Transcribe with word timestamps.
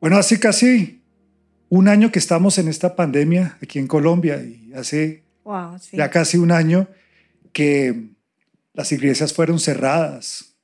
Bueno, 0.00 0.16
hace 0.16 0.38
casi 0.38 1.02
un 1.68 1.88
año 1.88 2.12
que 2.12 2.20
estamos 2.20 2.56
en 2.58 2.68
esta 2.68 2.94
pandemia 2.94 3.58
aquí 3.60 3.80
en 3.80 3.88
Colombia 3.88 4.40
y 4.40 4.72
hace 4.72 5.24
ya 5.92 6.08
casi 6.08 6.38
un 6.38 6.52
año 6.52 6.86
que 7.52 8.10
las 8.74 8.92
iglesias 8.92 9.32
fueron 9.32 9.58
cerradas 9.58 10.54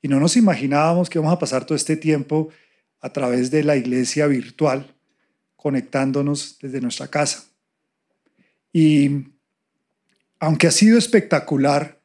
y 0.00 0.08
no 0.08 0.18
nos 0.18 0.38
imaginábamos 0.38 1.10
que 1.10 1.18
íbamos 1.18 1.34
a 1.34 1.38
pasar 1.38 1.66
todo 1.66 1.76
este 1.76 1.96
tiempo 1.96 2.48
a 3.00 3.12
través 3.12 3.50
de 3.50 3.62
la 3.62 3.76
iglesia 3.76 4.26
virtual, 4.26 4.94
conectándonos 5.56 6.58
desde 6.58 6.80
nuestra 6.80 7.08
casa. 7.08 7.44
Y 8.72 9.26
aunque 10.38 10.66
ha 10.66 10.70
sido 10.70 10.96
espectacular 10.96 12.00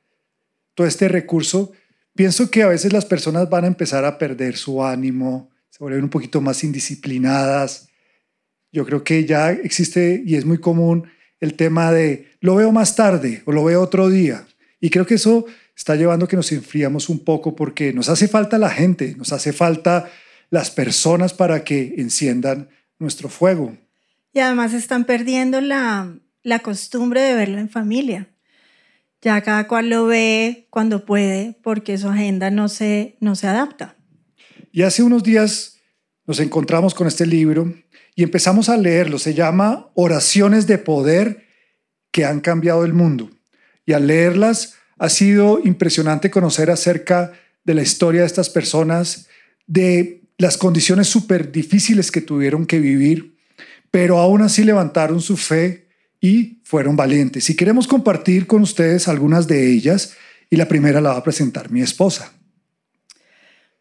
todo 0.73 0.85
este 0.85 1.07
recurso, 1.07 1.71
pienso 2.13 2.51
que 2.51 2.63
a 2.63 2.67
veces 2.67 2.91
las 2.91 3.05
personas 3.05 3.49
van 3.49 3.63
a 3.63 3.67
empezar 3.67 4.03
a 4.03 4.17
perder 4.17 4.57
su 4.57 4.83
ánimo, 4.83 5.52
un 5.91 6.09
poquito 6.09 6.41
más 6.41 6.63
indisciplinadas. 6.63 7.89
Yo 8.71 8.85
creo 8.85 9.03
que 9.03 9.25
ya 9.25 9.51
existe 9.51 10.23
y 10.25 10.35
es 10.35 10.45
muy 10.45 10.57
común 10.57 11.07
el 11.39 11.55
tema 11.55 11.91
de 11.91 12.31
lo 12.39 12.55
veo 12.55 12.71
más 12.71 12.95
tarde 12.95 13.43
o 13.45 13.51
lo 13.51 13.63
veo 13.63 13.81
otro 13.81 14.09
día. 14.09 14.47
Y 14.79 14.89
creo 14.89 15.05
que 15.05 15.15
eso 15.15 15.45
está 15.75 15.95
llevando 15.95 16.25
a 16.25 16.27
que 16.27 16.35
nos 16.35 16.51
enfriamos 16.51 17.09
un 17.09 17.19
poco 17.19 17.55
porque 17.55 17.93
nos 17.93 18.09
hace 18.09 18.27
falta 18.27 18.57
la 18.57 18.69
gente, 18.69 19.15
nos 19.17 19.33
hace 19.33 19.53
falta 19.53 20.09
las 20.49 20.71
personas 20.71 21.33
para 21.33 21.63
que 21.63 21.95
enciendan 21.97 22.69
nuestro 22.99 23.29
fuego. 23.29 23.77
Y 24.33 24.39
además 24.39 24.73
están 24.73 25.05
perdiendo 25.05 25.61
la, 25.61 26.15
la 26.43 26.59
costumbre 26.59 27.21
de 27.21 27.35
verlo 27.35 27.59
en 27.59 27.69
familia. 27.69 28.29
Ya 29.21 29.41
cada 29.41 29.67
cual 29.67 29.89
lo 29.89 30.05
ve 30.05 30.67
cuando 30.69 31.05
puede 31.05 31.57
porque 31.63 31.97
su 31.97 32.09
agenda 32.09 32.51
no 32.51 32.67
se, 32.67 33.15
no 33.19 33.35
se 33.35 33.47
adapta. 33.47 33.95
Y 34.71 34.81
hace 34.81 35.03
unos 35.03 35.23
días 35.23 35.72
nos 36.25 36.39
encontramos 36.39 36.93
con 36.93 37.07
este 37.07 37.25
libro 37.25 37.73
y 38.15 38.23
empezamos 38.23 38.69
a 38.69 38.77
leerlo. 38.77 39.19
Se 39.19 39.33
llama 39.33 39.89
Oraciones 39.95 40.67
de 40.67 40.77
Poder 40.77 41.45
que 42.11 42.25
han 42.25 42.41
cambiado 42.41 42.85
el 42.85 42.93
mundo. 42.93 43.29
Y 43.85 43.93
al 43.93 44.07
leerlas 44.07 44.75
ha 44.97 45.09
sido 45.09 45.59
impresionante 45.63 46.31
conocer 46.31 46.71
acerca 46.71 47.33
de 47.63 47.73
la 47.73 47.81
historia 47.81 48.21
de 48.21 48.27
estas 48.27 48.49
personas, 48.49 49.27
de 49.67 50.21
las 50.37 50.57
condiciones 50.57 51.07
súper 51.07 51.51
difíciles 51.51 52.11
que 52.11 52.21
tuvieron 52.21 52.65
que 52.65 52.79
vivir, 52.79 53.37
pero 53.91 54.19
aún 54.19 54.41
así 54.41 54.63
levantaron 54.63 55.21
su 55.21 55.37
fe 55.37 55.87
y 56.21 56.61
fueron 56.63 56.95
valientes. 56.95 57.49
Y 57.49 57.55
queremos 57.55 57.87
compartir 57.87 58.47
con 58.47 58.61
ustedes 58.61 59.07
algunas 59.07 59.47
de 59.47 59.71
ellas 59.71 60.15
y 60.49 60.55
la 60.55 60.67
primera 60.67 61.01
la 61.01 61.11
va 61.11 61.17
a 61.17 61.23
presentar 61.23 61.71
mi 61.71 61.81
esposa. 61.81 62.31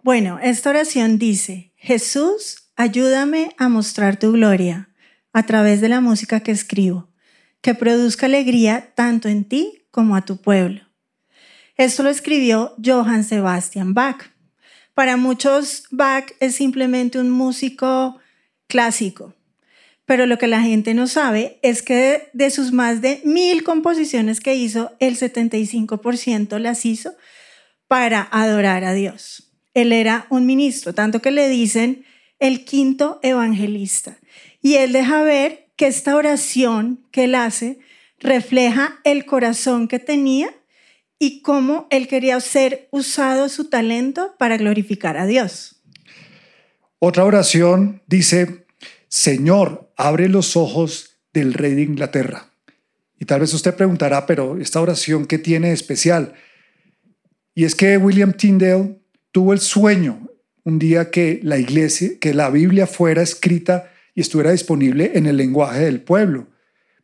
Bueno, 0.03 0.39
esta 0.43 0.71
oración 0.71 1.19
dice, 1.19 1.72
Jesús, 1.85 2.69
ayúdame 2.77 3.57
a 3.59 3.69
mostrar 3.69 4.17
tu 4.17 4.31
gloria 4.31 4.89
a 5.33 5.43
través 5.43 5.81
de 5.81 5.89
la 5.89 6.01
música 6.01 6.39
que 6.39 6.53
escribo, 6.53 7.09
que 7.61 7.75
produzca 7.75 8.27
alegría 8.27 8.93
tanto 8.95 9.29
en 9.29 9.43
ti 9.45 9.83
como 9.91 10.15
a 10.15 10.25
tu 10.25 10.37
pueblo. 10.37 10.83
Esto 11.77 12.05
lo 12.05 12.11
escribió 12.11 12.77
Johann 12.85 13.25
Sebastian 13.25 13.95
Bach. 13.95 14.31
Para 14.95 15.17
muchos, 15.17 15.89
Bach 15.91 16.27
es 16.39 16.55
simplemente 16.55 17.19
un 17.19 17.31
músico 17.31 18.17
clásico, 18.69 19.35
pero 20.05 20.27
lo 20.27 20.39
que 20.39 20.47
la 20.47 20.63
gente 20.63 20.95
no 20.95 21.09
sabe 21.09 21.59
es 21.63 21.83
que 21.83 22.31
de, 22.33 22.51
sus 22.51 22.71
más 22.71 23.01
de 23.01 23.21
mil 23.25 23.65
composiciones 23.65 24.39
que 24.39 24.55
hizo, 24.55 24.93
el 25.01 25.19
75% 25.19 26.61
las 26.61 26.87
hizo 26.87 27.17
para 27.89 28.23
adorar 28.31 28.85
a 28.85 28.93
Dios 28.93 29.52
él 29.75 29.93
era 29.93 30.27
un 30.31 30.47
ministro, 30.47 30.95
tanto 30.95 31.23
que 31.23 31.31
le 31.31 31.49
dicen 31.49 32.05
el 32.39 32.65
quinto 32.65 33.21
evangelista. 33.23 34.19
Y 34.61 34.75
él 34.75 34.93
deja 34.93 35.23
ver 35.23 35.71
que 35.77 35.87
esta 35.87 36.17
oración 36.17 37.07
que 37.11 37.25
él 37.25 37.35
hace 37.35 37.79
refleja 38.19 39.01
el 39.05 39.25
corazón 39.25 39.89
que 39.89 39.99
tenía 39.99 40.55
y 41.19 41.41
cómo 41.43 41.87
él 41.91 42.09
quería 42.09 42.39
ser 42.41 42.89
usado 42.91 43.49
su 43.49 43.69
talento 43.69 44.35
para 44.39 44.57
glorificar 44.57 45.17
a 45.17 45.27
Dios. 45.27 45.83
Otra 46.99 47.25
oración 47.25 48.03
dice, 48.07 48.67
Señor, 49.09 49.93
abre 49.97 50.29
los 50.29 50.57
ojos 50.57 51.19
del 51.33 51.55
rey 51.55 51.75
de 51.75 51.83
Inglaterra. 51.83 52.51
Y 53.19 53.25
tal 53.25 53.41
vez 53.41 53.55
usted 53.55 53.75
preguntará, 53.75 54.27
pero 54.27 54.59
esta 54.59 54.81
oración, 54.81 55.27
¿qué 55.27 55.39
tiene 55.39 55.73
especial? 55.73 56.35
Y 57.55 57.65
es 57.65 57.75
que 57.75 57.97
William 57.97 58.33
Tyndale 58.33 59.02
tuvo 59.33 59.55
el 59.55 59.61
sueño 59.61 60.29
un 60.65 60.79
día 60.79 61.11
que 61.11 61.41
la 61.43 61.59
iglesia, 61.59 62.11
que 62.21 62.35
la 62.35 62.51
Biblia 62.51 62.87
fuera 62.87 63.23
escrita 63.23 63.91
y 64.15 64.21
estuviera 64.21 64.53
disponible 64.53 65.13
en 65.15 65.27
el 65.27 65.37
lenguaje 65.37 65.81
del 65.81 66.03
pueblo. 66.03 66.49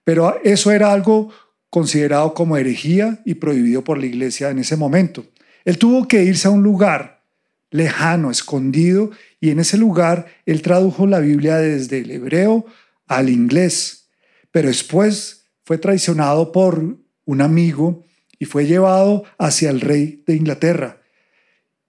Pero 0.05 0.41
eso 0.44 0.71
era 0.71 0.93
algo 0.93 1.33
considerado 1.71 2.34
como 2.34 2.56
herejía 2.56 3.21
y 3.25 3.34
prohibido 3.34 3.83
por 3.83 3.99
la 3.99 4.06
iglesia 4.06 4.50
en 4.50 4.59
ese 4.59 4.77
momento. 4.77 5.27
Él 5.65 5.78
tuvo 5.78 6.06
que 6.06 6.22
irse 6.22 6.49
a 6.49 6.53
un 6.53 6.62
lugar 6.62 7.25
lejano, 7.71 8.31
escondido, 8.31 9.10
y 9.41 9.50
en 9.50 9.60
ese 9.60 9.77
lugar 9.77 10.27
él 10.47 10.62
tradujo 10.62 11.06
la 11.06 11.21
Biblia 11.21 11.56
desde 11.56 11.99
el 11.99 12.10
hebreo 12.10 12.65
al 13.06 13.28
inglés. 13.28 14.09
Pero 14.50 14.69
después 14.69 15.47
fue 15.65 15.78
traicionado 15.78 16.53
por 16.53 16.97
un 17.25 17.41
amigo 17.41 18.05
y 18.39 18.45
fue 18.45 18.66
llevado 18.66 19.25
hacia 19.37 19.71
el 19.71 19.81
rey 19.81 20.22
de 20.27 20.37
Inglaterra 20.37 20.97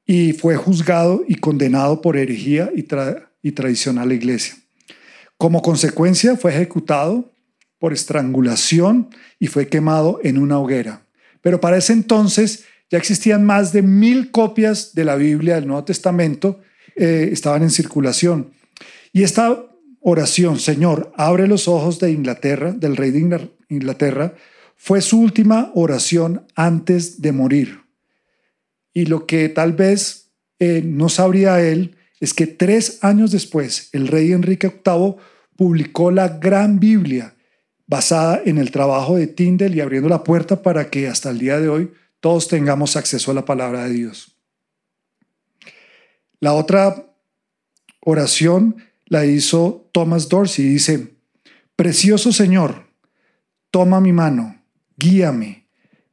y 0.09 0.33
fue 0.33 0.55
juzgado 0.55 1.23
y 1.27 1.35
condenado 1.35 2.01
por 2.01 2.17
herejía 2.17 2.71
y, 2.75 2.83
y 3.43 3.51
traición 3.51 3.99
a 3.99 4.05
la 4.07 4.15
iglesia. 4.15 4.55
Como 5.37 5.61
consecuencia 5.61 6.35
fue 6.35 6.51
ejecutado 6.51 7.31
por 7.77 7.93
estrangulación 7.93 9.09
y 9.37 9.45
fue 9.45 9.67
quemado 9.67 10.19
en 10.23 10.39
una 10.39 10.57
hoguera. 10.57 11.03
Pero 11.43 11.61
para 11.61 11.77
ese 11.77 11.93
entonces 11.93 12.63
ya 12.89 12.97
existían 12.97 13.45
más 13.45 13.71
de 13.71 13.83
mil 13.83 14.31
copias 14.31 14.95
de 14.95 15.05
la 15.05 15.15
Biblia 15.15 15.53
del 15.53 15.67
Nuevo 15.67 15.83
Testamento, 15.83 16.59
eh, 16.95 17.29
estaban 17.31 17.61
en 17.61 17.69
circulación. 17.69 18.49
Y 19.13 19.21
esta 19.21 19.63
oración, 19.99 20.57
Señor, 20.57 21.13
abre 21.17 21.47
los 21.47 21.67
ojos 21.67 21.99
de 21.99 22.09
Inglaterra, 22.09 22.71
del 22.71 22.97
rey 22.97 23.11
de 23.11 23.47
Inglaterra, 23.69 24.33
fue 24.75 25.01
su 25.01 25.21
última 25.21 25.71
oración 25.75 26.47
antes 26.55 27.21
de 27.21 27.31
morir. 27.31 27.88
Y 28.99 29.05
lo 29.05 29.25
que 29.25 29.47
tal 29.47 29.71
vez 29.71 30.29
eh, 30.59 30.81
no 30.83 31.07
sabría 31.07 31.61
él 31.61 31.95
es 32.19 32.33
que 32.33 32.47
tres 32.47 33.01
años 33.01 33.31
después 33.31 33.87
el 33.93 34.09
rey 34.09 34.33
Enrique 34.33 34.67
VIII 34.67 35.15
publicó 35.55 36.11
la 36.11 36.27
Gran 36.27 36.81
Biblia 36.81 37.33
basada 37.87 38.41
en 38.43 38.57
el 38.57 38.71
trabajo 38.71 39.15
de 39.15 39.27
Tyndale 39.27 39.77
y 39.77 39.79
abriendo 39.79 40.09
la 40.09 40.25
puerta 40.25 40.61
para 40.61 40.89
que 40.89 41.07
hasta 41.07 41.29
el 41.29 41.39
día 41.39 41.61
de 41.61 41.69
hoy 41.69 41.93
todos 42.19 42.49
tengamos 42.49 42.97
acceso 42.97 43.31
a 43.31 43.35
la 43.35 43.45
palabra 43.45 43.85
de 43.85 43.93
Dios. 43.93 44.35
La 46.41 46.51
otra 46.51 47.05
oración 48.01 48.83
la 49.05 49.25
hizo 49.25 49.89
Thomas 49.93 50.27
Dorsey 50.27 50.65
dice, 50.65 51.13
Precioso 51.77 52.33
Señor, 52.33 52.89
toma 53.71 54.01
mi 54.01 54.11
mano, 54.11 54.61
guíame, 54.97 55.58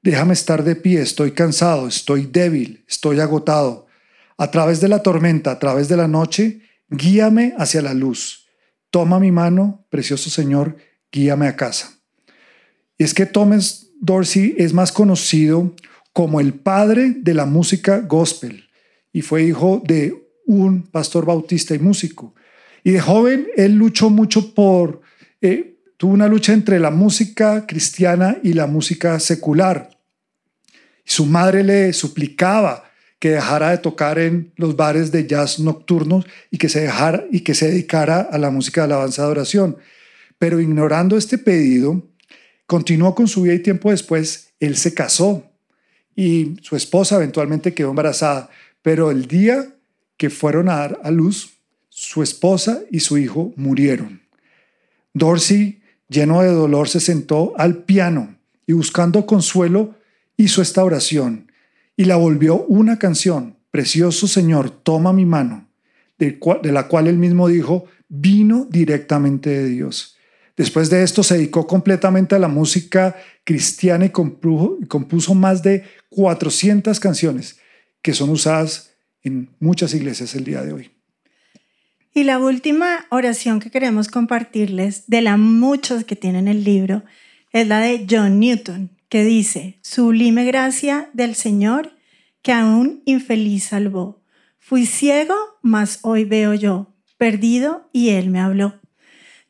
Déjame 0.06 0.34
estar 0.34 0.62
de 0.62 0.76
pie, 0.76 1.00
estoy 1.00 1.32
cansado, 1.32 1.88
estoy 1.88 2.26
débil, 2.26 2.84
estoy 2.86 3.18
agotado. 3.18 3.88
A 4.38 4.52
través 4.52 4.80
de 4.80 4.86
la 4.86 5.02
tormenta, 5.02 5.50
a 5.50 5.58
través 5.58 5.88
de 5.88 5.96
la 5.96 6.06
noche, 6.06 6.60
guíame 6.88 7.54
hacia 7.58 7.82
la 7.82 7.92
luz. 7.92 8.46
Toma 8.90 9.18
mi 9.18 9.32
mano, 9.32 9.84
precioso 9.90 10.30
Señor, 10.30 10.76
guíame 11.10 11.48
a 11.48 11.56
casa. 11.56 11.98
Y 12.96 13.02
es 13.02 13.14
que 13.14 13.26
Thomas 13.26 13.88
Dorsey 14.00 14.54
es 14.58 14.72
más 14.72 14.92
conocido 14.92 15.74
como 16.12 16.38
el 16.38 16.54
padre 16.54 17.16
de 17.18 17.34
la 17.34 17.44
música 17.44 17.98
gospel 17.98 18.68
y 19.12 19.22
fue 19.22 19.42
hijo 19.42 19.82
de 19.84 20.14
un 20.46 20.84
pastor 20.84 21.26
bautista 21.26 21.74
y 21.74 21.80
músico. 21.80 22.32
Y 22.84 22.92
de 22.92 23.00
joven 23.00 23.48
él 23.56 23.74
luchó 23.74 24.08
mucho 24.08 24.54
por, 24.54 25.00
eh, 25.40 25.80
tuvo 25.96 26.12
una 26.12 26.28
lucha 26.28 26.52
entre 26.52 26.78
la 26.78 26.92
música 26.92 27.66
cristiana 27.66 28.36
y 28.44 28.52
la 28.52 28.68
música 28.68 29.18
secular. 29.18 29.95
Su 31.06 31.24
madre 31.24 31.64
le 31.64 31.94
suplicaba 31.94 32.84
que 33.18 33.30
dejara 33.30 33.70
de 33.70 33.78
tocar 33.78 34.18
en 34.18 34.52
los 34.56 34.76
bares 34.76 35.10
de 35.10 35.26
jazz 35.26 35.58
nocturnos 35.58 36.26
y 36.50 36.58
que 36.58 36.68
se 36.68 36.80
dejara 36.80 37.24
y 37.32 37.40
que 37.40 37.54
se 37.54 37.68
dedicara 37.68 38.20
a 38.20 38.36
la 38.36 38.50
música 38.50 38.82
de 38.82 38.92
alabanza 38.92 39.22
de 39.22 39.28
oración. 39.28 39.76
Pero 40.38 40.60
ignorando 40.60 41.16
este 41.16 41.38
pedido, 41.38 42.02
continuó 42.66 43.14
con 43.14 43.28
su 43.28 43.42
vida 43.42 43.54
y 43.54 43.60
tiempo 43.60 43.90
después 43.90 44.50
él 44.60 44.76
se 44.76 44.92
casó 44.92 45.50
y 46.14 46.56
su 46.60 46.76
esposa 46.76 47.16
eventualmente 47.16 47.72
quedó 47.72 47.90
embarazada. 47.90 48.50
Pero 48.82 49.10
el 49.10 49.26
día 49.26 49.64
que 50.16 50.28
fueron 50.28 50.68
a 50.68 50.76
dar 50.76 51.00
a 51.02 51.10
luz, 51.10 51.54
su 51.88 52.22
esposa 52.22 52.80
y 52.90 53.00
su 53.00 53.16
hijo 53.16 53.52
murieron. 53.56 54.22
Dorsey, 55.14 55.80
lleno 56.08 56.42
de 56.42 56.48
dolor, 56.48 56.88
se 56.88 57.00
sentó 57.00 57.54
al 57.56 57.84
piano 57.84 58.36
y 58.66 58.72
buscando 58.72 59.24
consuelo, 59.24 59.94
hizo 60.36 60.62
esta 60.62 60.84
oración 60.84 61.50
y 61.96 62.04
la 62.04 62.16
volvió 62.16 62.64
una 62.66 62.98
canción. 62.98 63.56
Precioso 63.70 64.26
Señor, 64.26 64.70
toma 64.70 65.12
mi 65.12 65.26
mano, 65.26 65.68
de, 66.18 66.38
la 66.72 66.88
cual 66.88 67.08
él 67.08 67.18
mismo 67.18 67.48
dijo, 67.48 67.86
vino 68.08 68.66
directamente 68.70 69.50
de 69.50 69.68
Dios. 69.68 70.16
Después 70.56 70.88
de 70.88 71.02
esto 71.02 71.22
se 71.22 71.34
dedicó 71.34 71.66
completamente 71.66 72.34
a 72.34 72.38
la 72.38 72.48
música 72.48 73.16
cristiana 73.44 74.06
y 74.06 74.10
compuso, 74.10 75.34
más 75.34 75.62
de 75.62 75.84
400 76.08 76.98
canciones 76.98 77.58
que 78.00 78.14
son 78.14 78.30
usadas 78.30 78.94
en 79.22 79.50
muchas 79.60 79.92
iglesias 79.92 80.34
el 80.34 80.44
día 80.44 80.62
de 80.62 80.72
hoy. 80.72 80.90
Y 82.14 82.24
la 82.24 82.38
última 82.38 83.04
oración 83.10 83.60
que 83.60 83.70
queremos 83.70 84.08
compartirles, 84.08 85.04
de 85.06 85.20
las 85.20 85.38
muchas 85.38 86.04
que 86.04 86.16
tienen 86.16 86.48
el 86.48 86.64
libro, 86.64 87.04
es 87.52 87.66
la 87.66 87.80
de 87.80 88.06
John 88.08 88.40
Newton, 88.40 88.95
que 89.08 89.24
dice, 89.24 89.78
Sublime 89.82 90.44
gracia 90.44 91.10
del 91.12 91.34
Señor 91.34 91.96
que 92.42 92.52
a 92.52 92.64
un 92.64 93.02
infeliz 93.06 93.64
salvó. 93.64 94.22
Fui 94.58 94.86
ciego, 94.86 95.34
mas 95.62 96.00
hoy 96.02 96.24
veo 96.24 96.54
yo, 96.54 96.94
perdido, 97.18 97.88
y 97.92 98.10
él 98.10 98.30
me 98.30 98.40
habló. 98.40 98.80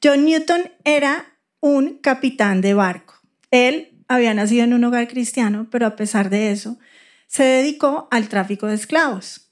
John 0.03 0.25
Newton 0.25 0.71
era 0.85 1.27
un 1.61 1.99
capitán 1.99 2.61
de 2.61 2.75
barco. 2.75 3.15
Él 3.51 4.03
había 4.09 4.35
nacido 4.35 4.65
en 4.65 4.75
un 4.75 4.85
hogar 4.85 5.09
cristiano, 5.09 5.69
pero 5.71 5.87
a 5.87 5.97
pesar 5.97 6.31
de 6.31 6.51
eso, 6.53 6.79
se 7.27 7.43
dedicó 7.43 8.09
al 8.11 8.29
tráfico 8.29 8.67
de 8.67 8.75
esclavos. 8.75 9.51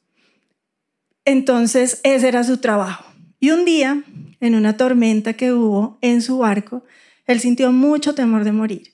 Entonces, 1.25 2.00
ese 2.05 2.29
era 2.29 2.45
su 2.45 2.59
trabajo. 2.59 3.05
Y 3.41 3.50
un 3.50 3.65
día, 3.65 4.05
en 4.41 4.55
una 4.55 4.77
tormenta 4.77 5.35
que 5.35 5.53
hubo 5.53 5.99
en 6.00 6.23
su 6.23 6.39
barco, 6.39 6.85
él 7.27 7.41
sintió 7.41 7.73
mucho 7.73 8.15
temor 8.15 8.45
de 8.45 8.53
morir. 8.53 8.94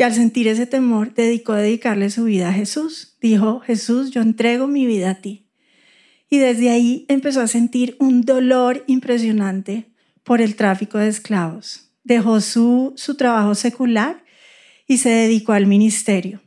Y 0.00 0.02
al 0.02 0.14
sentir 0.14 0.48
ese 0.48 0.64
temor, 0.64 1.12
dedicó 1.12 1.52
a 1.52 1.58
dedicarle 1.58 2.08
su 2.08 2.24
vida 2.24 2.48
a 2.48 2.52
Jesús. 2.54 3.18
Dijo, 3.20 3.60
Jesús, 3.60 4.10
yo 4.10 4.22
entrego 4.22 4.66
mi 4.66 4.86
vida 4.86 5.10
a 5.10 5.14
ti. 5.16 5.50
Y 6.30 6.38
desde 6.38 6.70
ahí 6.70 7.04
empezó 7.10 7.42
a 7.42 7.46
sentir 7.46 7.96
un 8.00 8.22
dolor 8.22 8.82
impresionante 8.86 9.92
por 10.24 10.40
el 10.40 10.56
tráfico 10.56 10.96
de 10.96 11.08
esclavos. 11.08 11.92
Dejó 12.02 12.40
su, 12.40 12.94
su 12.96 13.16
trabajo 13.16 13.54
secular 13.54 14.24
y 14.86 14.96
se 14.96 15.10
dedicó 15.10 15.52
al 15.52 15.66
ministerio. 15.66 16.40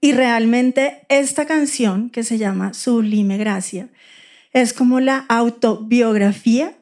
Y 0.00 0.12
realmente 0.12 1.04
esta 1.10 1.44
canción, 1.44 2.08
que 2.08 2.24
se 2.24 2.38
llama 2.38 2.72
Sublime 2.72 3.36
Gracia, 3.36 3.90
es 4.54 4.72
como 4.72 5.00
la 5.00 5.26
autobiografía 5.28 6.74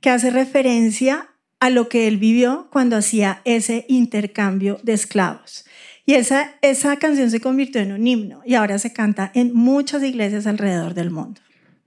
que 0.00 0.10
hace 0.10 0.30
referencia 0.30 1.29
a 1.60 1.70
lo 1.70 1.88
que 1.88 2.08
él 2.08 2.16
vivió 2.16 2.68
cuando 2.72 2.96
hacía 2.96 3.42
ese 3.44 3.84
intercambio 3.88 4.80
de 4.82 4.94
esclavos. 4.94 5.66
Y 6.06 6.14
esa, 6.14 6.54
esa 6.62 6.96
canción 6.96 7.30
se 7.30 7.40
convirtió 7.40 7.80
en 7.82 7.92
un 7.92 8.06
himno 8.06 8.40
y 8.44 8.54
ahora 8.54 8.78
se 8.78 8.92
canta 8.92 9.30
en 9.34 9.54
muchas 9.54 10.02
iglesias 10.02 10.46
alrededor 10.46 10.94
del 10.94 11.10
mundo. 11.10 11.40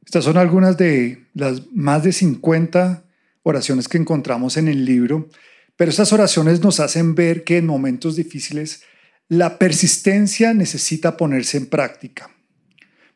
Estas 0.06 0.26
son 0.26 0.38
algunas 0.38 0.78
de 0.78 1.26
las 1.34 1.64
más 1.72 2.04
de 2.04 2.14
50 2.14 3.04
oraciones 3.42 3.88
que 3.88 3.98
encontramos 3.98 4.58
en 4.58 4.68
el 4.68 4.86
libro, 4.86 5.28
pero 5.76 5.90
estas 5.90 6.14
oraciones 6.14 6.62
nos 6.62 6.80
hacen 6.80 7.16
ver 7.16 7.44
que 7.44 7.58
en 7.58 7.66
momentos 7.66 8.16
difíciles 8.16 8.84
la 9.28 9.58
persistencia 9.58 10.54
necesita 10.54 11.18
ponerse 11.18 11.58
en 11.58 11.66
práctica. 11.66 12.30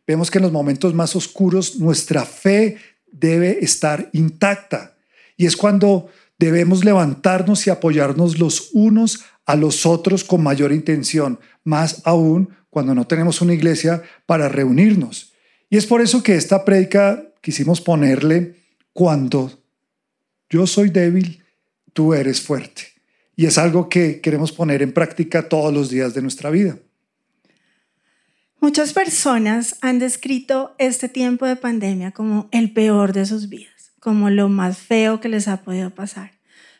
Vemos 0.07 0.31
que 0.31 0.39
en 0.39 0.43
los 0.43 0.51
momentos 0.51 0.93
más 0.95 1.15
oscuros 1.15 1.77
nuestra 1.77 2.25
fe 2.25 2.77
debe 3.11 3.63
estar 3.63 4.09
intacta 4.13 4.97
y 5.35 5.45
es 5.45 5.55
cuando 5.55 6.09
debemos 6.37 6.85
levantarnos 6.85 7.65
y 7.67 7.69
apoyarnos 7.69 8.39
los 8.39 8.69
unos 8.73 9.25
a 9.45 9.55
los 9.55 9.85
otros 9.85 10.23
con 10.23 10.43
mayor 10.43 10.71
intención, 10.71 11.39
más 11.63 12.01
aún 12.05 12.49
cuando 12.69 12.93
no 12.93 13.07
tenemos 13.07 13.41
una 13.41 13.53
iglesia 13.53 14.03
para 14.25 14.49
reunirnos. 14.49 15.33
Y 15.69 15.77
es 15.77 15.85
por 15.85 16.01
eso 16.01 16.21
que 16.21 16.35
esta 16.35 16.63
prédica 16.63 17.23
quisimos 17.41 17.81
ponerle 17.81 18.55
cuando 18.93 19.51
yo 20.49 20.67
soy 20.67 20.89
débil, 20.89 21.43
tú 21.93 22.13
eres 22.13 22.41
fuerte. 22.41 22.83
Y 23.35 23.45
es 23.45 23.57
algo 23.57 23.89
que 23.89 24.21
queremos 24.21 24.51
poner 24.51 24.81
en 24.81 24.93
práctica 24.93 25.47
todos 25.47 25.73
los 25.73 25.89
días 25.89 26.13
de 26.13 26.21
nuestra 26.21 26.49
vida. 26.49 26.77
Muchas 28.59 28.93
personas 28.93 29.77
han 29.81 29.99
descrito 29.99 30.75
este 30.79 31.09
tiempo 31.09 31.45
de 31.45 31.55
pandemia 31.55 32.11
como 32.11 32.49
el 32.51 32.73
peor 32.73 33.13
de 33.13 33.25
sus 33.25 33.49
vidas, 33.49 33.76
como 34.07 34.29
lo 34.29 34.47
más 34.47 34.77
feo 34.77 35.19
que 35.19 35.27
les 35.27 35.49
ha 35.49 35.63
podido 35.63 35.89
pasar. 35.89 36.31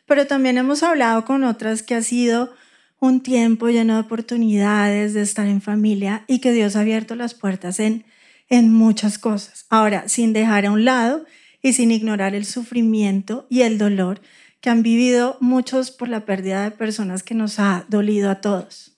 Pero 0.06 0.26
también 0.26 0.56
hemos 0.56 0.82
hablado 0.82 1.26
con 1.26 1.44
otras 1.44 1.82
que 1.82 1.94
ha 1.94 2.00
sido 2.00 2.54
un 3.00 3.22
tiempo 3.22 3.68
lleno 3.68 3.96
de 3.96 4.00
oportunidades 4.00 5.12
de 5.12 5.20
estar 5.20 5.46
en 5.46 5.60
familia 5.60 6.24
y 6.26 6.38
que 6.38 6.52
Dios 6.52 6.74
ha 6.74 6.80
abierto 6.80 7.16
las 7.16 7.34
puertas 7.34 7.80
en, 7.80 8.06
en 8.48 8.72
muchas 8.72 9.18
cosas. 9.18 9.66
Ahora, 9.68 10.08
sin 10.08 10.32
dejar 10.32 10.64
a 10.64 10.70
un 10.70 10.86
lado 10.86 11.26
y 11.60 11.74
sin 11.74 11.90
ignorar 11.90 12.34
el 12.34 12.46
sufrimiento 12.46 13.46
y 13.50 13.60
el 13.60 13.76
dolor 13.76 14.22
que 14.62 14.70
han 14.70 14.82
vivido 14.82 15.36
muchos 15.42 15.90
por 15.90 16.08
la 16.08 16.24
pérdida 16.24 16.62
de 16.62 16.70
personas 16.70 17.22
que 17.22 17.34
nos 17.34 17.58
ha 17.58 17.84
dolido 17.90 18.30
a 18.30 18.40
todos. 18.40 18.96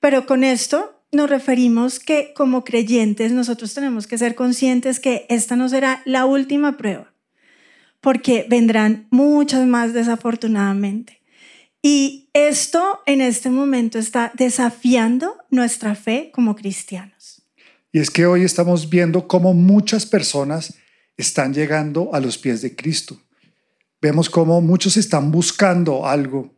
Pero 0.00 0.26
con 0.26 0.42
esto 0.42 1.00
nos 1.12 1.30
referimos 1.30 2.00
que 2.00 2.32
como 2.34 2.64
creyentes 2.64 3.30
nosotros 3.30 3.72
tenemos 3.72 4.08
que 4.08 4.18
ser 4.18 4.34
conscientes 4.34 4.98
que 4.98 5.26
esta 5.28 5.54
no 5.54 5.68
será 5.68 6.02
la 6.06 6.24
última 6.24 6.76
prueba, 6.76 7.11
porque 8.02 8.44
vendrán 8.50 9.06
muchas 9.10 9.66
más 9.66 9.94
desafortunadamente. 9.94 11.22
Y 11.80 12.28
esto 12.34 13.00
en 13.06 13.22
este 13.22 13.48
momento 13.48 13.98
está 13.98 14.32
desafiando 14.34 15.38
nuestra 15.50 15.94
fe 15.94 16.30
como 16.34 16.54
cristianos. 16.54 17.42
Y 17.92 18.00
es 18.00 18.10
que 18.10 18.26
hoy 18.26 18.42
estamos 18.42 18.90
viendo 18.90 19.26
cómo 19.26 19.54
muchas 19.54 20.04
personas 20.04 20.74
están 21.16 21.54
llegando 21.54 22.14
a 22.14 22.20
los 22.20 22.38
pies 22.38 22.60
de 22.60 22.74
Cristo. 22.74 23.20
Vemos 24.00 24.28
cómo 24.28 24.60
muchos 24.60 24.96
están 24.96 25.30
buscando 25.30 26.06
algo 26.06 26.54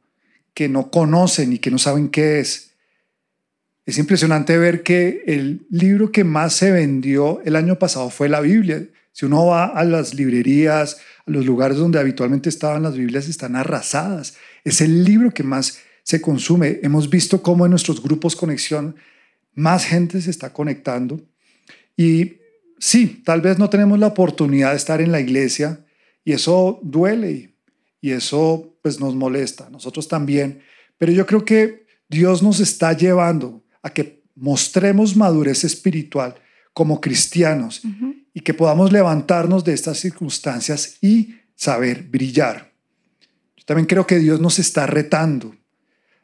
que 0.54 0.68
no 0.68 0.90
conocen 0.90 1.52
y 1.52 1.58
que 1.58 1.70
no 1.70 1.78
saben 1.78 2.08
qué 2.08 2.40
es. 2.40 2.70
Es 3.84 3.98
impresionante 3.98 4.56
ver 4.56 4.82
que 4.82 5.24
el 5.26 5.66
libro 5.70 6.10
que 6.10 6.24
más 6.24 6.54
se 6.54 6.70
vendió 6.70 7.42
el 7.44 7.56
año 7.56 7.78
pasado 7.78 8.08
fue 8.08 8.30
la 8.30 8.40
Biblia. 8.40 8.86
Si 9.14 9.24
uno 9.24 9.46
va 9.46 9.66
a 9.66 9.84
las 9.84 10.12
librerías, 10.12 10.98
a 11.24 11.30
los 11.30 11.46
lugares 11.46 11.78
donde 11.78 12.00
habitualmente 12.00 12.48
estaban 12.48 12.82
las 12.82 12.96
Biblias, 12.96 13.28
están 13.28 13.54
arrasadas. 13.54 14.34
Es 14.64 14.80
el 14.80 15.04
libro 15.04 15.30
que 15.30 15.44
más 15.44 15.78
se 16.02 16.20
consume. 16.20 16.80
Hemos 16.82 17.08
visto 17.08 17.40
cómo 17.40 17.64
en 17.64 17.70
nuestros 17.70 18.02
grupos 18.02 18.34
conexión 18.34 18.96
más 19.54 19.84
gente 19.84 20.20
se 20.20 20.30
está 20.30 20.52
conectando. 20.52 21.20
Y 21.96 22.38
sí, 22.80 23.22
tal 23.24 23.40
vez 23.40 23.56
no 23.56 23.70
tenemos 23.70 24.00
la 24.00 24.08
oportunidad 24.08 24.72
de 24.72 24.78
estar 24.78 25.00
en 25.00 25.12
la 25.12 25.20
iglesia 25.20 25.86
y 26.24 26.32
eso 26.32 26.80
duele 26.82 27.54
y 28.00 28.10
eso 28.10 28.76
pues 28.82 28.98
nos 28.98 29.14
molesta, 29.14 29.70
nosotros 29.70 30.08
también, 30.08 30.60
pero 30.98 31.12
yo 31.12 31.24
creo 31.24 31.44
que 31.44 31.86
Dios 32.08 32.42
nos 32.42 32.58
está 32.58 32.92
llevando 32.92 33.64
a 33.80 33.90
que 33.90 34.24
mostremos 34.34 35.16
madurez 35.16 35.62
espiritual 35.62 36.34
como 36.72 37.00
cristianos 37.00 37.82
y 38.34 38.40
que 38.40 38.52
podamos 38.52 38.92
levantarnos 38.92 39.64
de 39.64 39.72
estas 39.72 39.98
circunstancias 39.98 40.98
y 41.00 41.36
saber 41.54 42.02
brillar. 42.02 42.72
Yo 43.56 43.64
también 43.64 43.86
creo 43.86 44.06
que 44.06 44.18
Dios 44.18 44.40
nos 44.40 44.58
está 44.58 44.86
retando 44.86 45.54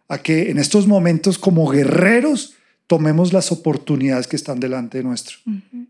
a 0.08 0.18
que 0.18 0.50
en 0.50 0.58
estos 0.58 0.88
momentos 0.88 1.38
como 1.38 1.68
guerreros 1.68 2.54
tomemos 2.88 3.32
las 3.32 3.52
oportunidades 3.52 4.26
que 4.26 4.34
están 4.34 4.58
delante 4.58 4.98
de 4.98 5.04
nuestro. 5.04 5.36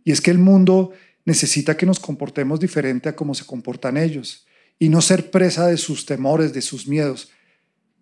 Y 0.05 0.13
es 0.13 0.21
que 0.21 0.31
el 0.31 0.39
mundo 0.39 0.93
necesita 1.25 1.75
que 1.75 1.87
nos 1.87 1.99
comportemos 1.99 2.61
diferente 2.61 3.09
a 3.09 3.17
cómo 3.17 3.35
se 3.35 3.47
comportan 3.47 3.97
ellos 3.97 4.47
y 4.79 4.91
no 4.91 5.01
ser 5.01 5.31
presa 5.31 5.67
de 5.67 5.79
sus 5.79 6.05
temores, 6.05 6.53
de 6.53 6.61
sus 6.61 6.87
miedos. 6.87 7.31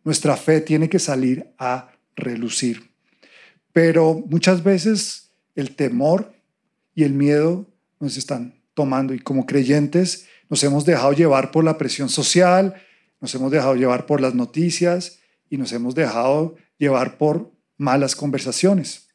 Nuestra 0.03 0.37
fe 0.37 0.61
tiene 0.61 0.89
que 0.89 0.99
salir 0.99 1.47
a 1.59 1.93
relucir. 2.17 2.91
Pero 3.73 4.25
muchas 4.29 4.65
veces 4.65 5.31
el 5.55 5.77
temor 5.77 6.33
y 6.97 7.05
el 7.05 7.13
miedo 7.13 7.68
nos 8.01 8.17
están 8.17 8.55
tomando 8.75 9.15
y 9.15 9.19
como 9.19 9.47
creyentes 9.47 10.27
nos 10.49 10.63
hemos 10.65 10.85
dejado 10.85 11.13
llevar 11.13 11.51
por 11.51 11.65
la 11.65 11.79
presión 11.79 12.09
social, 12.09 12.75
nos 13.21 13.35
hemos 13.35 13.51
dejado 13.51 13.75
llevar 13.75 14.07
por 14.07 14.21
las 14.21 14.35
noticias 14.35 15.19
y 15.51 15.57
nos 15.57 15.73
hemos 15.73 15.95
dejado 15.95 16.57
llevar 16.79 17.19
por 17.19 17.53
malas 17.77 18.17
conversaciones. 18.17 19.09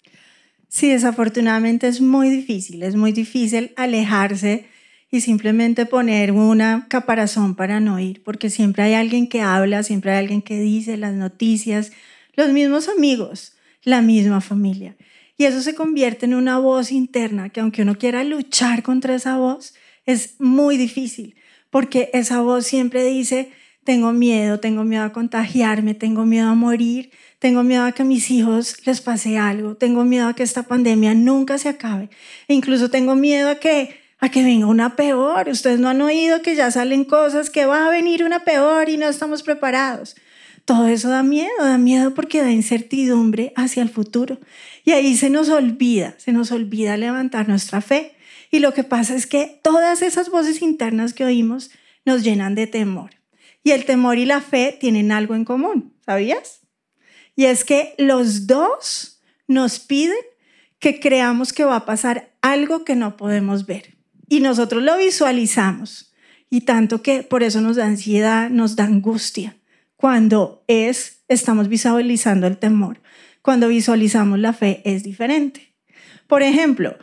Sí, 0.68 0.90
desafortunadamente 0.90 1.88
es 1.88 2.02
muy 2.02 2.30
difícil, 2.30 2.84
es 2.84 2.96
muy 2.96 3.12
difícil 3.12 3.74
alejarse 3.76 4.66
y 5.12 5.22
simplemente 5.22 5.86
poner 5.86 6.32
una 6.32 6.88
caparazón 6.90 7.56
para 7.56 7.80
no 7.80 8.00
ir, 8.00 8.24
porque 8.24 8.50
siempre 8.50 8.82
hay 8.82 8.96
alguien 8.96 9.28
que 9.28 9.42
habla, 9.42 9.84
siempre 9.84 10.12
hay 10.12 10.18
alguien 10.18 10.42
que 10.42 10.60
dice 10.60 10.98
las 10.98 11.14
noticias, 11.14 11.92
los 12.34 12.52
mismos 12.52 12.90
amigos, 12.90 13.54
la 13.84 14.02
misma 14.02 14.42
familia. 14.42 14.96
Y 15.38 15.46
eso 15.46 15.62
se 15.62 15.76
convierte 15.76 16.26
en 16.26 16.36
una 16.36 16.60
voz 16.60 16.92
interna 16.92 17.50
que 17.50 17.60
aunque 17.60 17.82
uno 17.82 17.98
quiera 17.98 18.24
luchar 18.24 18.84
contra 18.84 19.16
esa 19.16 19.38
voz, 19.38 19.74
es 20.06 20.36
muy 20.40 20.78
difícil, 20.78 21.36
porque 21.70 22.10
esa 22.14 22.42
voz 22.42 22.66
siempre 22.66 23.04
dice, 23.04 23.52
tengo 23.84 24.14
miedo, 24.14 24.60
tengo 24.60 24.84
miedo 24.84 25.04
a 25.04 25.14
contagiarme, 25.14 25.94
tengo 25.94 26.26
miedo 26.26 26.50
a 26.50 26.56
morir, 26.56 27.12
tengo 27.40 27.64
miedo 27.64 27.84
a 27.84 27.92
que 27.92 28.04
a 28.04 28.06
mis 28.06 28.30
hijos 28.32 28.86
les 28.86 29.02
pase 29.02 29.38
algo, 29.38 29.76
tengo 29.76 30.04
miedo 30.04 30.28
a 30.28 30.36
que 30.36 30.44
esta 30.44 30.64
pandemia 30.64 31.14
nunca 31.14 31.58
se 31.58 31.70
acabe, 31.70 32.10
e 32.48 32.54
incluso 32.54 32.90
tengo 32.90 33.16
miedo 33.16 33.50
a 33.50 33.56
que 33.56 34.04
a 34.24 34.30
que 34.30 34.42
venga 34.42 34.68
una 34.68 34.96
peor. 34.96 35.50
Ustedes 35.50 35.82
no 35.82 35.90
han 35.90 36.02
oído 36.02 36.42
que 36.42 36.56
ya 36.56 36.72
salen 36.72 37.04
cosas, 37.04 37.50
que 37.50 37.66
va 37.66 37.86
a 37.86 37.90
venir 37.90 38.24
una 38.24 38.46
peor 38.46 38.88
y 38.88 38.96
no 38.96 39.10
estamos 39.10 39.44
preparados. 39.44 40.16
Todo 40.64 40.88
eso 40.88 41.10
da 41.10 41.24
miedo, 41.24 41.52
da 41.60 41.78
miedo 41.78 42.14
porque 42.14 42.40
da 42.40 42.50
incertidumbre 42.50 43.52
hacia 43.58 43.84
el 43.84 43.90
futuro. 43.90 44.40
Y 44.84 44.92
ahí 44.92 45.16
se 45.16 45.30
nos 45.30 45.50
olvida, 45.50 46.16
se 46.18 46.34
nos 46.34 46.52
olvida 46.52 46.98
levantar 46.98 47.48
nuestra 47.48 47.82
fe. 47.82 48.16
Y 48.52 48.60
lo 48.60 48.74
que 48.74 48.84
pasa 48.84 49.16
es 49.16 49.28
que 49.28 49.60
todas 49.64 50.02
esas 50.02 50.30
voces 50.30 50.62
internas 50.62 51.14
que 51.14 51.26
oímos 51.26 51.72
nos 52.06 52.24
llenan 52.24 52.56
de 52.56 52.68
temor. 52.68 53.12
Y 53.64 53.72
el 53.72 53.86
temor 53.86 54.18
y 54.18 54.26
la 54.26 54.42
fe 54.42 54.78
tienen 54.80 55.12
algo 55.12 55.36
en 55.36 55.46
común, 55.46 55.94
¿sabías? 56.06 56.62
Y 57.36 57.46
es 57.46 57.64
que 57.64 57.96
los 57.98 58.46
dos 58.46 59.22
nos 59.48 59.80
piden 59.80 60.18
que 60.80 61.00
creamos 61.00 61.54
que 61.54 61.64
va 61.64 61.78
a 61.78 61.86
pasar 61.86 62.32
algo 62.42 62.84
que 62.84 62.96
no 62.96 63.16
podemos 63.16 63.66
ver. 63.66 63.96
Y 64.28 64.42
nosotros 64.42 64.84
lo 64.84 64.98
visualizamos. 64.98 66.14
Y 66.50 66.62
tanto 66.62 67.02
que 67.02 67.24
por 67.24 67.42
eso 67.42 67.62
nos 67.62 67.78
da 67.78 67.86
ansiedad, 67.86 68.50
nos 68.50 68.76
da 68.76 68.84
angustia 68.84 69.56
cuando 69.96 70.66
es, 70.68 71.24
estamos 71.30 71.70
visualizando 71.70 72.46
el 72.46 72.58
temor. 72.58 73.02
Cuando 73.44 73.68
visualizamos 73.68 74.40
la 74.40 74.54
fe 74.54 74.82
es 74.86 75.04
diferente. 75.04 75.76
Por 76.28 76.42
ejemplo, 76.42 76.98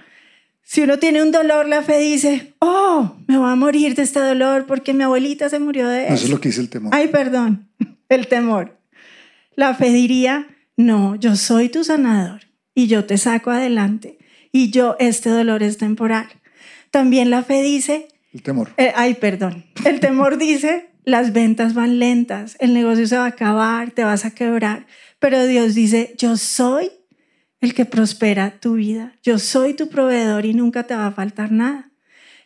si 0.62 0.80
uno 0.80 0.98
tiene 0.98 1.22
un 1.22 1.30
dolor, 1.30 1.68
la 1.68 1.82
fe 1.82 1.98
dice, 1.98 2.54
oh, 2.60 3.16
me 3.28 3.36
voy 3.36 3.52
a 3.52 3.56
morir 3.56 3.94
de 3.94 4.02
este 4.02 4.20
dolor 4.20 4.66
porque 4.66 4.94
mi 4.94 5.04
abuelita 5.04 5.48
se 5.50 5.60
murió 5.60 5.86
de 5.86 6.06
eso. 6.06 6.14
Eso 6.14 6.24
es 6.24 6.30
lo 6.30 6.40
que 6.40 6.48
dice 6.48 6.62
el 6.62 6.70
temor. 6.70 6.94
Ay, 6.94 7.08
perdón, 7.08 7.68
el 8.08 8.26
temor. 8.26 8.80
La 9.54 9.74
fe 9.74 9.90
diría, 9.90 10.48
no, 10.76 11.14
yo 11.14 11.36
soy 11.36 11.68
tu 11.68 11.84
sanador 11.84 12.40
y 12.74 12.86
yo 12.86 13.04
te 13.04 13.18
saco 13.18 13.50
adelante 13.50 14.18
y 14.50 14.70
yo, 14.70 14.96
este 14.98 15.28
dolor 15.28 15.62
es 15.62 15.76
temporal. 15.76 16.26
También 16.90 17.28
la 17.28 17.42
fe 17.42 17.62
dice... 17.62 18.08
El 18.32 18.42
temor. 18.42 18.70
Eh, 18.78 18.92
ay, 18.96 19.14
perdón. 19.14 19.66
El 19.84 20.00
temor 20.00 20.38
dice, 20.38 20.90
las 21.04 21.34
ventas 21.34 21.74
van 21.74 21.98
lentas, 21.98 22.56
el 22.60 22.72
negocio 22.72 23.06
se 23.06 23.18
va 23.18 23.24
a 23.24 23.28
acabar, 23.28 23.90
te 23.90 24.04
vas 24.04 24.24
a 24.24 24.30
quebrar, 24.30 24.86
pero 25.20 25.46
Dios 25.46 25.74
dice, 25.74 26.14
yo 26.18 26.36
soy 26.36 26.90
el 27.60 27.74
que 27.74 27.84
prospera 27.84 28.58
tu 28.58 28.74
vida, 28.74 29.14
yo 29.22 29.38
soy 29.38 29.74
tu 29.74 29.88
proveedor 29.88 30.46
y 30.46 30.54
nunca 30.54 30.86
te 30.86 30.96
va 30.96 31.06
a 31.06 31.12
faltar 31.12 31.52
nada. 31.52 31.92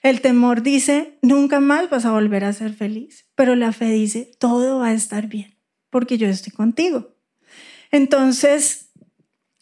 El 0.03 0.21
temor 0.21 0.63
dice, 0.63 1.19
nunca 1.23 1.61
más 1.61 1.89
vas 1.89 2.05
a 2.05 2.11
volver 2.11 2.45
a 2.45 2.53
ser 2.53 2.75
feliz, 2.75 3.25
pero 3.35 3.55
la 3.55 3.73
fe 3.73 3.91
dice, 3.91 4.33
todo 4.39 4.81
va 4.81 4.89
a 4.89 4.93
estar 4.93 5.29
bien, 5.29 5.57
porque 5.89 6.19
yo 6.19 6.29
estoy 6.29 6.53
contigo. 6.53 7.17
Entonces, 7.91 8.91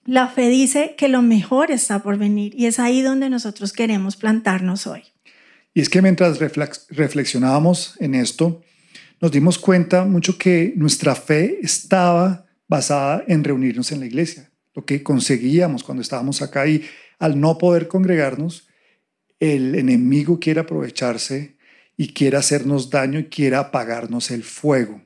la 0.04 0.26
fe 0.26 0.48
dice 0.48 0.94
que 0.96 1.08
lo 1.08 1.22
mejor 1.22 1.70
está 1.70 2.02
por 2.02 2.16
venir 2.16 2.54
y 2.56 2.66
es 2.66 2.80
ahí 2.80 3.02
donde 3.02 3.30
nosotros 3.30 3.72
queremos 3.72 4.16
plantarnos 4.16 4.86
hoy. 4.86 5.02
Y 5.74 5.80
es 5.80 5.88
que 5.88 6.02
mientras 6.02 6.38
reflexionábamos 6.38 7.96
en 8.00 8.14
esto, 8.14 8.62
nos 9.20 9.30
dimos 9.30 9.58
cuenta 9.58 10.04
mucho 10.04 10.38
que 10.38 10.72
nuestra 10.76 11.14
fe 11.14 11.58
estaba 11.62 12.46
basada 12.72 13.22
en 13.28 13.44
reunirnos 13.44 13.92
en 13.92 14.00
la 14.00 14.06
iglesia, 14.06 14.50
lo 14.72 14.86
que 14.86 15.02
conseguíamos 15.02 15.84
cuando 15.84 16.00
estábamos 16.00 16.40
acá 16.40 16.66
y 16.66 16.82
al 17.18 17.38
no 17.38 17.58
poder 17.58 17.86
congregarnos, 17.86 18.66
el 19.40 19.74
enemigo 19.74 20.40
quiere 20.40 20.60
aprovecharse 20.60 21.58
y 21.98 22.14
quiere 22.14 22.38
hacernos 22.38 22.88
daño 22.88 23.18
y 23.18 23.24
quiere 23.24 23.56
apagarnos 23.56 24.30
el 24.30 24.42
fuego. 24.42 25.02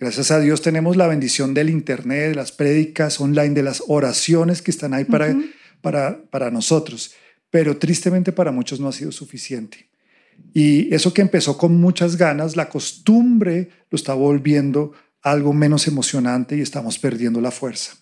Gracias 0.00 0.32
a 0.32 0.40
Dios 0.40 0.62
tenemos 0.62 0.96
la 0.96 1.06
bendición 1.06 1.54
del 1.54 1.70
Internet, 1.70 2.30
de 2.30 2.34
las 2.34 2.50
prédicas 2.50 3.20
online, 3.20 3.54
de 3.54 3.62
las 3.62 3.84
oraciones 3.86 4.60
que 4.60 4.72
están 4.72 4.94
ahí 4.94 5.04
para, 5.04 5.32
para, 5.80 6.24
para 6.24 6.50
nosotros, 6.50 7.14
pero 7.50 7.76
tristemente 7.76 8.32
para 8.32 8.50
muchos 8.50 8.80
no 8.80 8.88
ha 8.88 8.92
sido 8.92 9.12
suficiente. 9.12 9.88
Y 10.52 10.92
eso 10.92 11.14
que 11.14 11.22
empezó 11.22 11.56
con 11.56 11.80
muchas 11.80 12.16
ganas, 12.16 12.56
la 12.56 12.68
costumbre 12.68 13.68
lo 13.90 13.94
está 13.94 14.14
volviendo 14.14 14.92
algo 15.24 15.52
menos 15.54 15.88
emocionante 15.88 16.56
y 16.56 16.60
estamos 16.60 16.98
perdiendo 16.98 17.40
la 17.40 17.50
fuerza. 17.50 17.96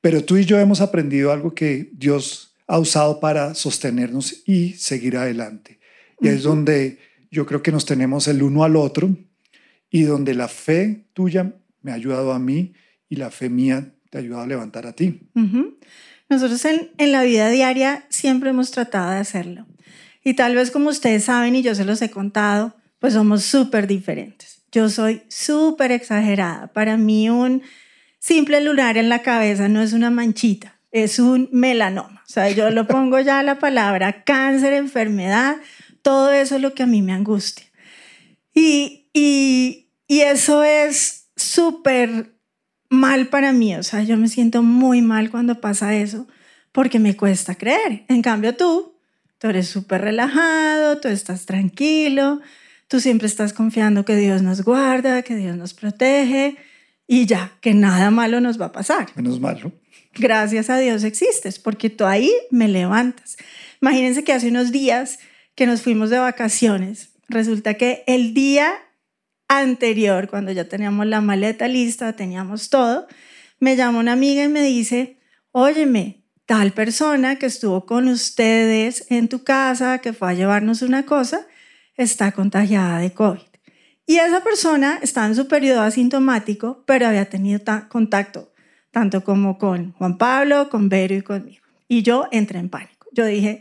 Pero 0.00 0.22
tú 0.22 0.36
y 0.36 0.44
yo 0.44 0.58
hemos 0.58 0.82
aprendido 0.82 1.32
algo 1.32 1.54
que 1.54 1.90
Dios 1.92 2.54
ha 2.66 2.78
usado 2.78 3.20
para 3.20 3.54
sostenernos 3.54 4.42
y 4.44 4.72
seguir 4.72 5.16
adelante. 5.16 5.78
Y 6.20 6.28
es 6.28 6.42
donde 6.42 6.98
yo 7.30 7.46
creo 7.46 7.62
que 7.62 7.72
nos 7.72 7.86
tenemos 7.86 8.28
el 8.28 8.42
uno 8.42 8.64
al 8.64 8.76
otro 8.76 9.16
y 9.90 10.02
donde 10.02 10.34
la 10.34 10.48
fe 10.48 11.06
tuya 11.14 11.54
me 11.82 11.92
ha 11.92 11.94
ayudado 11.94 12.32
a 12.32 12.38
mí 12.38 12.74
y 13.08 13.16
la 13.16 13.30
fe 13.30 13.48
mía 13.48 13.94
te 14.10 14.18
ha 14.18 14.20
ayudado 14.20 14.42
a 14.42 14.46
levantar 14.46 14.86
a 14.86 14.92
ti. 14.92 15.20
Nosotros 16.28 16.64
en, 16.64 16.90
en 16.98 17.12
la 17.12 17.22
vida 17.22 17.48
diaria 17.48 18.06
siempre 18.08 18.50
hemos 18.50 18.72
tratado 18.72 19.12
de 19.12 19.18
hacerlo. 19.18 19.66
Y 20.24 20.34
tal 20.34 20.56
vez 20.56 20.70
como 20.70 20.90
ustedes 20.90 21.24
saben 21.24 21.54
y 21.54 21.62
yo 21.62 21.74
se 21.74 21.84
los 21.84 22.02
he 22.02 22.10
contado, 22.10 22.74
pues 22.98 23.14
somos 23.14 23.44
súper 23.44 23.86
diferentes. 23.86 24.53
Yo 24.74 24.90
soy 24.90 25.22
súper 25.28 25.92
exagerada. 25.92 26.66
Para 26.72 26.96
mí 26.96 27.30
un 27.30 27.62
simple 28.18 28.60
lunar 28.60 28.98
en 28.98 29.08
la 29.08 29.22
cabeza 29.22 29.68
no 29.68 29.80
es 29.80 29.92
una 29.92 30.10
manchita, 30.10 30.80
es 30.90 31.20
un 31.20 31.48
melanoma. 31.52 32.24
O 32.26 32.28
sea, 32.28 32.50
yo 32.50 32.70
lo 32.70 32.86
pongo 32.88 33.20
ya 33.20 33.44
la 33.44 33.60
palabra 33.60 34.24
cáncer, 34.24 34.72
enfermedad, 34.72 35.58
todo 36.02 36.32
eso 36.32 36.56
es 36.56 36.60
lo 36.60 36.74
que 36.74 36.82
a 36.82 36.86
mí 36.86 37.02
me 37.02 37.12
angustia. 37.12 37.66
Y, 38.52 39.06
y, 39.12 39.90
y 40.08 40.20
eso 40.22 40.64
es 40.64 41.28
súper 41.36 42.34
mal 42.88 43.28
para 43.28 43.52
mí. 43.52 43.76
O 43.76 43.84
sea, 43.84 44.02
yo 44.02 44.16
me 44.16 44.26
siento 44.26 44.64
muy 44.64 45.02
mal 45.02 45.30
cuando 45.30 45.60
pasa 45.60 45.94
eso 45.94 46.26
porque 46.72 46.98
me 46.98 47.16
cuesta 47.16 47.54
creer. 47.54 48.04
En 48.08 48.22
cambio, 48.22 48.56
tú 48.56 48.94
Tú 49.44 49.50
eres 49.50 49.68
súper 49.68 50.00
relajado, 50.00 51.00
tú 51.00 51.08
estás 51.08 51.44
tranquilo, 51.44 52.40
tú 52.88 53.00
siempre 53.00 53.26
estás 53.26 53.52
confiando 53.52 54.04
que 54.04 54.16
Dios 54.16 54.42
nos 54.42 54.62
guarda, 54.62 55.22
que 55.22 55.36
Dios 55.36 55.56
nos 55.56 55.74
protege 55.74 56.56
y 57.06 57.26
ya, 57.26 57.52
que 57.60 57.74
nada 57.74 58.10
malo 58.10 58.40
nos 58.40 58.60
va 58.60 58.66
a 58.66 58.72
pasar. 58.72 59.08
Menos 59.16 59.40
malo. 59.40 59.72
Gracias 60.14 60.70
a 60.70 60.78
Dios 60.78 61.04
existes, 61.04 61.58
porque 61.58 61.90
tú 61.90 62.04
ahí 62.04 62.32
me 62.50 62.68
levantas. 62.68 63.36
Imagínense 63.80 64.24
que 64.24 64.32
hace 64.32 64.48
unos 64.48 64.70
días 64.70 65.18
que 65.54 65.66
nos 65.66 65.82
fuimos 65.82 66.10
de 66.10 66.18
vacaciones, 66.18 67.10
resulta 67.28 67.74
que 67.74 68.04
el 68.06 68.32
día 68.34 68.72
anterior, 69.48 70.28
cuando 70.28 70.52
ya 70.52 70.68
teníamos 70.68 71.06
la 71.06 71.20
maleta 71.20 71.68
lista, 71.68 72.14
teníamos 72.14 72.70
todo, 72.70 73.06
me 73.60 73.76
llama 73.76 73.98
una 73.98 74.12
amiga 74.12 74.44
y 74.44 74.48
me 74.48 74.62
dice, 74.62 75.18
óyeme, 75.52 76.24
tal 76.46 76.72
persona 76.72 77.36
que 77.36 77.46
estuvo 77.46 77.86
con 77.86 78.08
ustedes 78.08 79.06
en 79.10 79.28
tu 79.28 79.44
casa, 79.44 79.98
que 79.98 80.12
fue 80.12 80.30
a 80.30 80.34
llevarnos 80.34 80.82
una 80.82 81.06
cosa, 81.06 81.46
está 81.96 82.32
contagiada 82.32 82.98
de 82.98 83.12
COVID. 83.12 83.40
Y 84.06 84.16
esa 84.16 84.42
persona 84.42 84.98
está 85.02 85.24
en 85.26 85.34
su 85.34 85.48
periodo 85.48 85.80
asintomático, 85.80 86.82
pero 86.86 87.06
había 87.06 87.28
tenido 87.30 87.60
contacto 87.88 88.54
tanto 88.94 89.24
como 89.24 89.58
con 89.58 89.92
Juan 89.92 90.16
Pablo, 90.16 90.70
con 90.70 90.88
Vero 90.88 91.16
y 91.16 91.22
conmigo. 91.22 91.62
Y 91.88 92.02
yo 92.02 92.28
entré 92.30 92.60
en 92.60 92.68
pánico. 92.68 93.08
Yo 93.12 93.26
dije, 93.26 93.60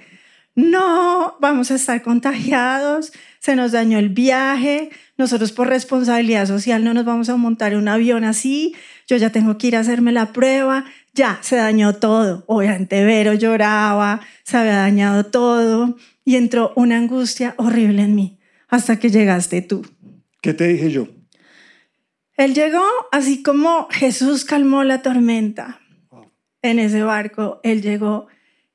no, 0.55 1.35
vamos 1.41 1.71
a 1.71 1.75
estar 1.75 2.03
contagiados, 2.03 3.11
se 3.39 3.55
nos 3.55 3.71
dañó 3.71 3.97
el 3.97 4.09
viaje, 4.09 4.91
nosotros 5.17 5.51
por 5.51 5.67
responsabilidad 5.67 6.45
social 6.45 6.83
no 6.83 6.93
nos 6.93 7.05
vamos 7.05 7.29
a 7.29 7.35
montar 7.35 7.75
un 7.75 7.87
avión 7.87 8.23
así, 8.23 8.75
yo 9.07 9.17
ya 9.17 9.31
tengo 9.31 9.57
que 9.57 9.67
ir 9.67 9.75
a 9.75 9.79
hacerme 9.79 10.11
la 10.11 10.31
prueba, 10.31 10.85
ya 11.13 11.39
se 11.41 11.55
dañó 11.55 11.96
todo. 11.96 12.43
Obviamente 12.48 13.03
Vero 13.03 13.34
lloraba, 13.34 14.22
se 14.43 14.58
había 14.58 14.77
dañado 14.77 15.25
todo 15.25 15.96
y 16.25 16.36
entró 16.36 16.74
una 16.75 16.98
angustia 16.98 17.53
horrible 17.58 18.03
en 18.03 18.15
mí 18.15 18.39
hasta 18.67 19.00
que 19.00 19.10
llegaste 19.10 19.62
tú. 19.62 19.86
¿Qué 20.41 20.53
te 20.53 20.67
dije 20.67 20.91
yo? 20.91 21.08
Él 22.36 22.55
llegó 22.55 22.84
así 23.12 23.43
como 23.43 23.88
Jesús 23.91 24.43
calmó 24.43 24.84
la 24.84 25.01
tormenta 25.01 25.79
en 26.63 26.79
ese 26.79 27.03
barco. 27.03 27.60
Él 27.63 27.82
llegó 27.82 28.27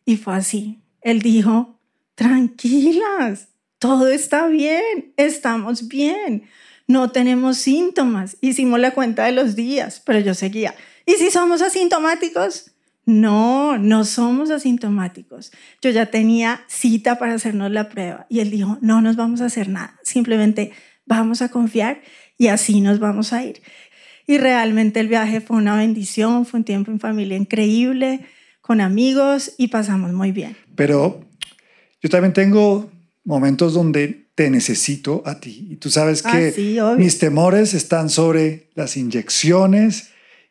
y 0.04 0.16
fue 0.16 0.36
así. 0.36 0.80
Él 1.00 1.20
dijo, 1.20 1.80
tranquilas, 2.14 3.48
todo 3.78 4.08
está 4.08 4.46
bien, 4.46 5.12
estamos 5.16 5.88
bien, 5.88 6.44
no 6.86 7.10
tenemos 7.10 7.58
síntomas. 7.58 8.36
Hicimos 8.40 8.78
la 8.78 8.92
cuenta 8.92 9.24
de 9.24 9.32
los 9.32 9.56
días, 9.56 10.00
pero 10.04 10.20
yo 10.20 10.34
seguía 10.34 10.74
¿Y 11.08 11.14
si 11.14 11.30
somos 11.30 11.62
asintomáticos? 11.62 12.72
No, 13.06 13.78
no 13.78 14.04
somos 14.04 14.50
asintomáticos. 14.50 15.52
Yo 15.80 15.88
ya 15.88 16.10
tenía 16.10 16.60
cita 16.68 17.18
para 17.18 17.32
hacernos 17.32 17.70
la 17.70 17.88
prueba 17.88 18.26
y 18.28 18.40
él 18.40 18.50
dijo, 18.50 18.76
no 18.82 19.00
nos 19.00 19.16
vamos 19.16 19.40
a 19.40 19.46
hacer 19.46 19.70
nada, 19.70 19.98
simplemente 20.02 20.70
vamos 21.06 21.40
a 21.40 21.48
confiar 21.48 22.02
y 22.36 22.48
así 22.48 22.82
nos 22.82 22.98
vamos 22.98 23.32
a 23.32 23.42
ir. 23.42 23.62
Y 24.26 24.36
realmente 24.36 25.00
el 25.00 25.08
viaje 25.08 25.40
fue 25.40 25.56
una 25.56 25.76
bendición, 25.76 26.44
fue 26.44 26.60
un 26.60 26.64
tiempo 26.64 26.90
en 26.90 27.00
familia 27.00 27.38
increíble, 27.38 28.26
con 28.60 28.82
amigos 28.82 29.54
y 29.56 29.68
pasamos 29.68 30.12
muy 30.12 30.30
bien. 30.30 30.58
Pero 30.74 31.24
yo 32.02 32.10
también 32.10 32.34
tengo 32.34 32.90
momentos 33.24 33.72
donde 33.72 34.28
te 34.34 34.50
necesito 34.50 35.22
a 35.24 35.40
ti 35.40 35.68
y 35.70 35.76
tú 35.76 35.88
sabes 35.88 36.22
ah, 36.26 36.32
que 36.32 36.78
mis 36.98 37.18
temores 37.18 37.72
están 37.72 38.10
sobre 38.10 38.68
las 38.74 38.98
inyecciones 38.98 40.10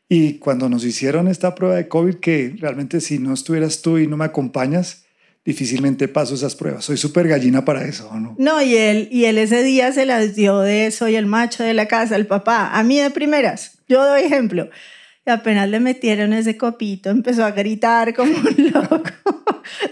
y 0.10 0.40
cuando 0.40 0.70
nos 0.70 0.86
hicieron 0.86 1.28
esta 1.28 1.54
prueba 1.56 1.76
de 1.76 1.88
COVID, 1.88 2.16
que 2.16 2.56
realmente 2.58 3.02
si 3.02 3.20
no 3.20 3.34
estuvieras 3.34 3.82
tú 3.82 3.98
y 3.98 4.08
no 4.08 4.16
me 4.16 4.26
acompañas, 4.26 5.06
difícilmente 5.44 6.08
paso 6.08 6.36
esas 6.36 6.56
pruebas. 6.56 6.86
Soy 6.86 6.98
súper 6.98 7.28
gallina 7.28 7.64
para 7.64 7.86
eso, 7.86 8.14
¿no? 8.20 8.36
No, 8.38 8.62
y 8.62 8.76
él, 8.76 9.08
y 9.12 9.26
él 9.26 9.38
ese 9.38 9.64
día 9.64 9.92
se 9.94 10.06
las 10.06 10.36
dio 10.36 10.60
de 10.60 10.92
soy 10.92 11.16
el 11.16 11.26
macho 11.26 11.64
de 11.64 11.74
la 11.74 11.88
casa, 11.88 12.16
el 12.16 12.28
papá. 12.28 12.72
A 12.78 12.84
mí 12.84 13.00
de 13.00 13.12
primeras, 13.12 13.80
yo 13.88 14.06
doy 14.06 14.24
ejemplo. 14.24 14.70
Y 15.26 15.30
apenas 15.30 15.70
le 15.70 15.82
metieron 15.82 16.32
ese 16.34 16.56
copito, 16.58 17.10
empezó 17.10 17.44
a 17.44 17.52
gritar 17.52 18.14
como 18.14 18.34
un 18.34 18.72
loco. 18.74 19.44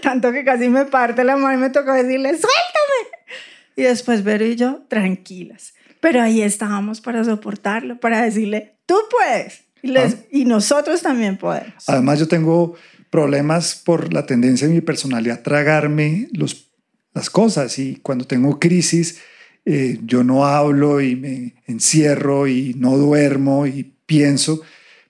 Tanto 0.02 0.32
que 0.32 0.44
casi 0.44 0.68
me 0.68 0.86
parte 0.86 1.24
la 1.24 1.36
mano 1.36 1.58
y 1.58 1.60
me 1.60 1.70
tocó 1.70 1.92
decirle, 1.92 2.30
suéltame. 2.30 3.42
Y 3.76 3.82
después 3.82 4.24
Vero 4.24 4.46
y 4.46 4.56
yo, 4.56 4.82
tranquilas. 4.88 5.74
Pero 6.00 6.22
ahí 6.22 6.40
estábamos 6.40 7.02
para 7.02 7.24
soportarlo, 7.24 7.98
para 7.98 8.22
decirle, 8.22 8.76
tú 8.86 8.96
puedes. 9.10 9.66
Y, 9.86 9.92
les, 9.92 10.14
Ah. 10.14 10.18
y 10.30 10.44
nosotros 10.44 11.02
también 11.02 11.36
podemos. 11.36 11.72
Además, 11.86 12.18
yo 12.18 12.28
tengo 12.28 12.74
problemas 13.10 13.76
por 13.76 14.12
la 14.12 14.26
tendencia 14.26 14.66
de 14.66 14.74
mi 14.74 14.80
personalidad 14.80 15.38
a 15.38 15.42
tragarme 15.42 16.28
los, 16.32 16.70
las 17.14 17.30
cosas 17.30 17.78
y 17.78 17.96
cuando 18.02 18.26
tengo 18.26 18.58
crisis, 18.58 19.18
eh, 19.64 19.98
yo 20.04 20.22
no 20.24 20.44
hablo 20.44 21.00
y 21.00 21.16
me 21.16 21.54
encierro 21.66 22.46
y 22.46 22.74
no 22.74 22.96
duermo 22.96 23.66
y 23.66 23.94
pienso, 24.06 24.60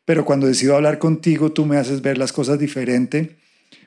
pero 0.04 0.24
cuando 0.24 0.46
decido 0.46 0.76
hablar 0.76 0.98
contigo, 0.98 1.52
tú 1.52 1.66
me 1.66 1.78
haces 1.78 2.00
ver 2.02 2.16
las 2.16 2.32
cosas 2.32 2.58
diferente, 2.58 3.36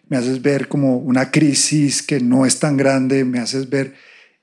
me 0.09 0.17
haces 0.17 0.41
ver 0.41 0.67
como 0.67 0.97
una 0.97 1.31
crisis 1.31 2.01
que 2.03 2.19
no 2.19 2.45
es 2.45 2.59
tan 2.59 2.77
grande, 2.77 3.25
me 3.25 3.39
haces 3.39 3.69
ver 3.69 3.93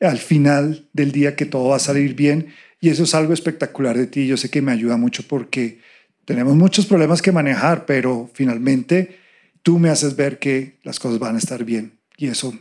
al 0.01 0.19
final 0.19 0.89
del 0.93 1.13
día 1.13 1.37
que 1.37 1.45
todo 1.47 1.69
va 1.69 1.77
a 1.77 1.81
salir 1.81 2.15
bien 2.15 2.49
y 2.81 2.89
eso 2.89 3.05
es 3.05 3.15
algo 3.15 3.33
espectacular 3.33 3.97
de 3.97 4.07
ti. 4.07 4.27
Yo 4.27 4.37
sé 4.37 4.49
que 4.49 4.63
me 4.63 4.73
ayuda 4.73 4.97
mucho 4.97 5.23
porque 5.27 5.81
tenemos 6.27 6.57
muchos 6.57 6.85
problemas 6.85 7.23
que 7.23 7.33
manejar, 7.33 7.87
pero 7.87 8.29
finalmente 8.35 9.19
tú 9.63 9.79
me 9.79 9.89
haces 9.89 10.17
ver 10.17 10.39
que 10.39 10.79
las 10.83 10.99
cosas 10.99 11.19
van 11.19 11.37
a 11.37 11.39
estar 11.39 11.65
bien 11.65 11.99
y 12.19 12.27
eso 12.27 12.53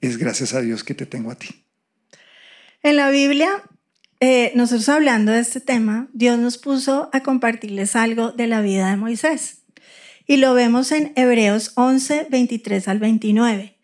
es 0.00 0.18
gracias 0.18 0.54
a 0.54 0.60
Dios 0.60 0.82
que 0.82 0.94
te 0.94 1.06
tengo 1.06 1.30
a 1.30 1.36
ti. 1.36 1.48
En 2.82 2.96
la 2.96 3.10
Biblia, 3.10 3.50
eh, 4.20 4.52
nosotros 4.54 4.88
hablando 4.88 5.32
de 5.32 5.40
este 5.40 5.60
tema, 5.60 6.08
Dios 6.12 6.38
nos 6.38 6.58
puso 6.58 7.10
a 7.12 7.22
compartirles 7.22 7.94
algo 7.94 8.32
de 8.32 8.46
la 8.46 8.62
vida 8.62 8.90
de 8.90 8.96
Moisés. 8.96 9.62
Y 10.26 10.38
lo 10.38 10.54
vemos 10.54 10.90
en 10.90 11.12
Hebreos 11.16 11.72
11, 11.74 12.28
23 12.30 12.88
al 12.88 12.98
29, 12.98 13.76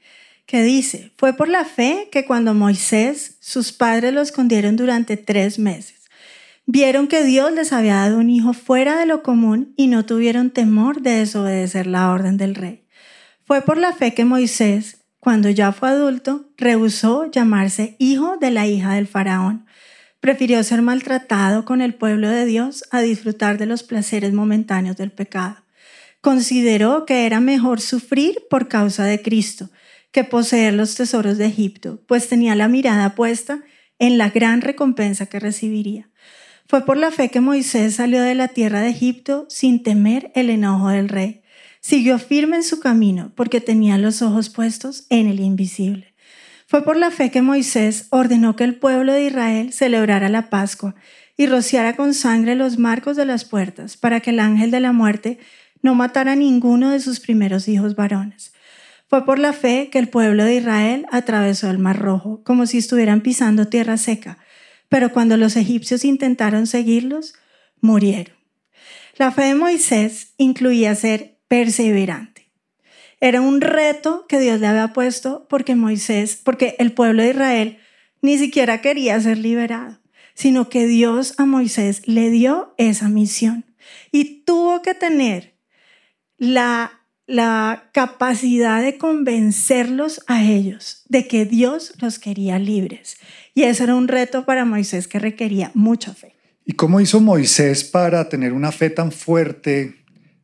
que 0.46 0.62
dice, 0.62 1.12
fue 1.18 1.34
por 1.34 1.48
la 1.48 1.66
fe 1.66 2.08
que 2.10 2.24
cuando 2.24 2.54
Moisés, 2.54 3.36
sus 3.40 3.72
padres 3.72 4.14
lo 4.14 4.22
escondieron 4.22 4.76
durante 4.76 5.18
tres 5.18 5.58
meses, 5.58 5.99
vieron 6.72 7.08
que 7.08 7.24
Dios 7.24 7.50
les 7.52 7.72
había 7.72 7.96
dado 7.96 8.18
un 8.18 8.30
hijo 8.30 8.52
fuera 8.52 8.96
de 8.96 9.04
lo 9.04 9.24
común 9.24 9.74
y 9.76 9.88
no 9.88 10.06
tuvieron 10.06 10.50
temor 10.50 11.02
de 11.02 11.10
desobedecer 11.10 11.88
la 11.88 12.10
orden 12.10 12.36
del 12.36 12.54
rey. 12.54 12.86
Fue 13.44 13.60
por 13.62 13.76
la 13.76 13.92
fe 13.92 14.14
que 14.14 14.24
Moisés, 14.24 14.98
cuando 15.18 15.50
ya 15.50 15.72
fue 15.72 15.88
adulto, 15.88 16.48
rehusó 16.56 17.28
llamarse 17.28 17.96
hijo 17.98 18.36
de 18.36 18.52
la 18.52 18.68
hija 18.68 18.94
del 18.94 19.08
faraón. 19.08 19.66
Prefirió 20.20 20.62
ser 20.62 20.80
maltratado 20.80 21.64
con 21.64 21.80
el 21.80 21.94
pueblo 21.94 22.28
de 22.28 22.44
Dios 22.44 22.84
a 22.92 23.00
disfrutar 23.00 23.58
de 23.58 23.66
los 23.66 23.82
placeres 23.82 24.32
momentáneos 24.32 24.96
del 24.96 25.10
pecado. 25.10 25.56
Consideró 26.20 27.04
que 27.04 27.26
era 27.26 27.40
mejor 27.40 27.80
sufrir 27.80 28.38
por 28.48 28.68
causa 28.68 29.04
de 29.04 29.20
Cristo 29.20 29.70
que 30.12 30.22
poseer 30.22 30.74
los 30.74 30.94
tesoros 30.94 31.36
de 31.36 31.46
Egipto, 31.46 32.00
pues 32.06 32.28
tenía 32.28 32.54
la 32.54 32.68
mirada 32.68 33.16
puesta 33.16 33.60
en 33.98 34.18
la 34.18 34.30
gran 34.30 34.60
recompensa 34.60 35.26
que 35.26 35.40
recibiría. 35.40 36.10
Fue 36.70 36.84
por 36.84 36.96
la 36.96 37.10
fe 37.10 37.30
que 37.30 37.40
Moisés 37.40 37.96
salió 37.96 38.22
de 38.22 38.36
la 38.36 38.46
tierra 38.46 38.80
de 38.80 38.90
Egipto 38.90 39.44
sin 39.48 39.82
temer 39.82 40.30
el 40.36 40.50
enojo 40.50 40.90
del 40.90 41.08
rey. 41.08 41.42
Siguió 41.80 42.16
firme 42.20 42.54
en 42.54 42.62
su 42.62 42.78
camino 42.78 43.32
porque 43.34 43.60
tenía 43.60 43.98
los 43.98 44.22
ojos 44.22 44.50
puestos 44.50 45.04
en 45.10 45.26
el 45.26 45.40
invisible. 45.40 46.14
Fue 46.68 46.84
por 46.84 46.96
la 46.96 47.10
fe 47.10 47.32
que 47.32 47.42
Moisés 47.42 48.06
ordenó 48.10 48.54
que 48.54 48.62
el 48.62 48.76
pueblo 48.76 49.12
de 49.12 49.24
Israel 49.24 49.72
celebrara 49.72 50.28
la 50.28 50.48
Pascua 50.48 50.94
y 51.36 51.48
rociara 51.48 51.96
con 51.96 52.14
sangre 52.14 52.54
los 52.54 52.78
marcos 52.78 53.16
de 53.16 53.24
las 53.24 53.44
puertas 53.44 53.96
para 53.96 54.20
que 54.20 54.30
el 54.30 54.38
ángel 54.38 54.70
de 54.70 54.78
la 54.78 54.92
muerte 54.92 55.40
no 55.82 55.96
matara 55.96 56.36
ninguno 56.36 56.90
de 56.90 57.00
sus 57.00 57.18
primeros 57.18 57.66
hijos 57.66 57.96
varones. 57.96 58.52
Fue 59.08 59.24
por 59.24 59.40
la 59.40 59.52
fe 59.52 59.88
que 59.90 59.98
el 59.98 60.08
pueblo 60.08 60.44
de 60.44 60.54
Israel 60.54 61.06
atravesó 61.10 61.68
el 61.68 61.80
Mar 61.80 61.98
Rojo 61.98 62.44
como 62.44 62.66
si 62.66 62.78
estuvieran 62.78 63.22
pisando 63.22 63.66
tierra 63.66 63.96
seca, 63.96 64.38
pero 64.90 65.12
cuando 65.12 65.38
los 65.38 65.56
egipcios 65.56 66.04
intentaron 66.04 66.66
seguirlos, 66.66 67.32
murieron. 67.80 68.36
La 69.16 69.30
fe 69.30 69.44
de 69.44 69.54
Moisés 69.54 70.34
incluía 70.36 70.94
ser 70.94 71.38
perseverante. 71.48 72.50
Era 73.20 73.40
un 73.40 73.60
reto 73.60 74.26
que 74.28 74.40
Dios 74.40 74.60
le 74.60 74.66
había 74.66 74.92
puesto 74.92 75.46
porque 75.48 75.76
Moisés, 75.76 76.40
porque 76.42 76.74
el 76.78 76.92
pueblo 76.92 77.22
de 77.22 77.30
Israel 77.30 77.78
ni 78.20 78.36
siquiera 78.36 78.80
quería 78.80 79.18
ser 79.20 79.38
liberado, 79.38 80.00
sino 80.34 80.68
que 80.68 80.86
Dios 80.86 81.34
a 81.38 81.46
Moisés 81.46 82.02
le 82.06 82.30
dio 82.30 82.74
esa 82.76 83.08
misión 83.08 83.64
y 84.10 84.42
tuvo 84.42 84.82
que 84.82 84.94
tener 84.94 85.54
la, 86.36 86.99
la 87.30 87.90
capacidad 87.92 88.82
de 88.82 88.98
convencerlos 88.98 90.22
a 90.26 90.42
ellos 90.44 91.04
de 91.08 91.28
que 91.28 91.46
Dios 91.46 91.92
los 92.00 92.18
quería 92.18 92.58
libres. 92.58 93.18
Y 93.54 93.62
eso 93.62 93.84
era 93.84 93.94
un 93.94 94.08
reto 94.08 94.44
para 94.44 94.64
Moisés 94.64 95.06
que 95.06 95.20
requería 95.20 95.70
mucha 95.74 96.12
fe. 96.12 96.34
¿Y 96.64 96.72
cómo 96.72 97.00
hizo 97.00 97.20
Moisés 97.20 97.84
para 97.84 98.28
tener 98.28 98.52
una 98.52 98.72
fe 98.72 98.90
tan 98.90 99.12
fuerte, 99.12 99.94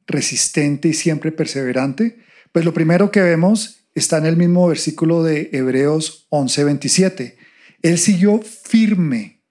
resistente 0.07 0.88
y 0.88 0.92
siempre 0.94 1.33
perseverante? 1.33 2.20
Pues 2.53 2.64
lo 2.64 2.72
primero 2.72 3.11
que 3.11 3.20
vemos 3.20 3.81
está 3.96 4.18
en 4.18 4.27
el 4.27 4.37
mismo 4.37 4.68
versículo 4.68 5.25
de 5.25 5.51
Hebreos 5.53 6.29
11:27. 6.31 7.37
Él 7.83 7.99
siguió 7.99 8.40
firme 8.40 9.42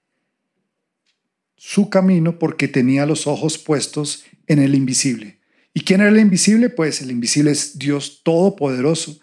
su 1.58 1.90
camino 1.90 2.40
porque 2.40 2.70
tenía 2.70 3.06
los 3.06 3.28
ojos 3.28 3.58
puestos 3.58 4.24
en 4.48 4.60
el 4.60 4.74
invisible. 4.74 5.35
¿Y 5.76 5.82
quién 5.82 6.00
era 6.00 6.10
el 6.10 6.20
invisible? 6.20 6.70
Pues 6.70 7.02
el 7.02 7.12
invisible 7.12 7.52
es 7.52 7.78
Dios 7.78 8.22
Todopoderoso. 8.24 9.20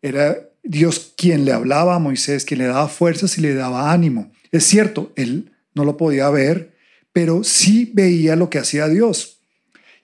Era 0.00 0.34
Dios 0.62 1.12
quien 1.14 1.44
le 1.44 1.52
hablaba 1.52 1.94
a 1.94 1.98
Moisés, 1.98 2.46
quien 2.46 2.60
le 2.60 2.66
daba 2.66 2.88
fuerzas 2.88 3.36
y 3.36 3.42
le 3.42 3.54
daba 3.54 3.92
ánimo. 3.92 4.32
Es 4.50 4.64
cierto, 4.64 5.12
él 5.14 5.52
no 5.74 5.84
lo 5.84 5.98
podía 5.98 6.30
ver, 6.30 6.74
pero 7.12 7.44
sí 7.44 7.90
veía 7.92 8.34
lo 8.34 8.48
que 8.48 8.58
hacía 8.58 8.88
Dios. 8.88 9.40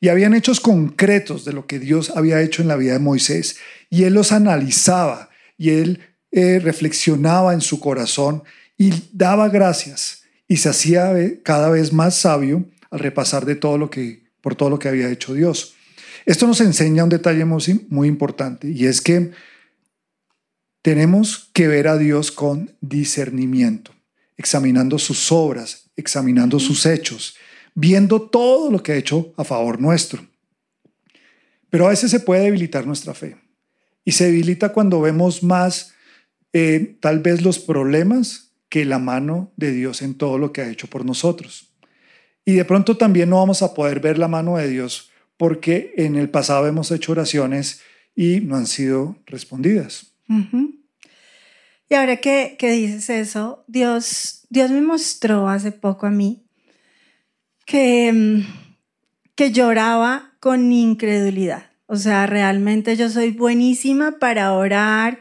Y 0.03 0.09
habían 0.09 0.35
hechos 0.35 0.61
concretos 0.61 1.47
de 1.47 1.55
lo 1.55 1.66
que 1.66 1.79
Dios 1.79 2.12
había 2.14 2.43
hecho 2.43 2.61
en 2.61 2.69
la 2.69 2.77
vida 2.77 2.93
de 2.93 2.99
Moisés. 2.99 3.57
Y 3.88 4.05
él 4.05 4.12
los 4.12 4.33
analizaba 4.33 5.31
y 5.57 5.71
él 5.71 6.01
eh, 6.31 6.61
reflexionaba 6.62 7.55
en 7.55 7.62
su 7.62 7.81
corazón 7.81 8.43
y 8.77 8.93
daba 9.12 9.49
gracias 9.49 10.25
y 10.47 10.59
se 10.59 10.69
hacía 10.69 11.14
cada 11.43 11.71
vez 11.71 11.90
más 11.90 12.16
sabio 12.16 12.66
al 12.90 12.99
repasar 12.99 13.47
de 13.47 13.55
todo 13.55 13.79
lo 13.79 13.88
que, 13.88 14.19
por 14.40 14.55
todo 14.55 14.70
lo 14.70 14.79
que 14.79 14.88
había 14.88 15.11
hecho 15.11 15.35
Dios. 15.35 15.74
Esto 16.26 16.46
nos 16.46 16.61
enseña 16.61 17.05
un 17.05 17.11
detalle 17.11 17.44
muy, 17.44 17.87
muy 17.88 18.09
importante 18.09 18.68
y 18.68 18.87
es 18.87 19.00
que 19.00 19.33
tenemos 20.83 21.50
que 21.53 21.68
ver 21.68 21.88
a 21.88 21.98
Dios 21.98 22.31
con 22.31 22.74
discernimiento, 22.81 23.92
examinando 24.37 24.98
sus 24.98 25.31
obras, 25.31 25.90
examinando 25.96 26.59
sus 26.59 26.87
hechos, 26.87 27.37
viendo 27.74 28.22
todo 28.22 28.70
lo 28.70 28.83
que 28.83 28.92
ha 28.92 28.96
hecho 28.96 29.33
a 29.37 29.44
favor 29.44 29.81
nuestro. 29.81 30.26
Pero 31.68 31.87
a 31.87 31.90
veces 31.90 32.11
se 32.11 32.20
puede 32.20 32.44
debilitar 32.44 32.87
nuestra 32.87 33.14
fe 33.14 33.37
y 34.05 34.12
se 34.12 34.26
debilita 34.26 34.72
cuando 34.72 35.00
vemos 35.00 35.42
más 35.42 35.92
eh, 36.53 36.96
tal 37.00 37.20
vez 37.20 37.42
los 37.42 37.59
problemas 37.59 38.53
que 38.68 38.85
la 38.85 38.98
mano 38.98 39.53
de 39.57 39.72
Dios 39.72 40.03
en 40.03 40.14
todo 40.14 40.38
lo 40.38 40.53
que 40.53 40.62
ha 40.62 40.70
hecho 40.70 40.87
por 40.87 41.05
nosotros. 41.05 41.69
Y 42.50 42.54
de 42.54 42.64
pronto 42.64 42.96
también 42.96 43.30
no 43.30 43.36
vamos 43.36 43.62
a 43.62 43.74
poder 43.74 44.00
ver 44.00 44.18
la 44.18 44.26
mano 44.26 44.56
de 44.56 44.66
Dios 44.66 45.12
porque 45.36 45.94
en 45.96 46.16
el 46.16 46.28
pasado 46.28 46.66
hemos 46.66 46.90
hecho 46.90 47.12
oraciones 47.12 47.80
y 48.16 48.40
no 48.40 48.56
han 48.56 48.66
sido 48.66 49.16
respondidas. 49.24 50.14
Y 51.88 51.94
ahora 51.94 52.16
que, 52.16 52.56
que, 52.58 52.72
dices 52.72 53.08
eso, 53.08 53.62
Dios, 53.68 54.48
Dios 54.50 54.72
me 54.72 54.80
mostró 54.80 55.48
hace 55.48 55.70
poco 55.70 56.06
a 56.06 56.10
mí 56.10 56.42
que, 57.66 58.42
que 59.36 59.52
lloraba 59.52 60.32
con 60.40 60.72
incredulidad. 60.72 61.70
O 61.86 61.94
sea, 61.94 62.26
realmente 62.26 62.96
yo 62.96 63.10
soy 63.10 63.30
buenísima 63.30 64.18
para 64.18 64.54
orar, 64.54 65.20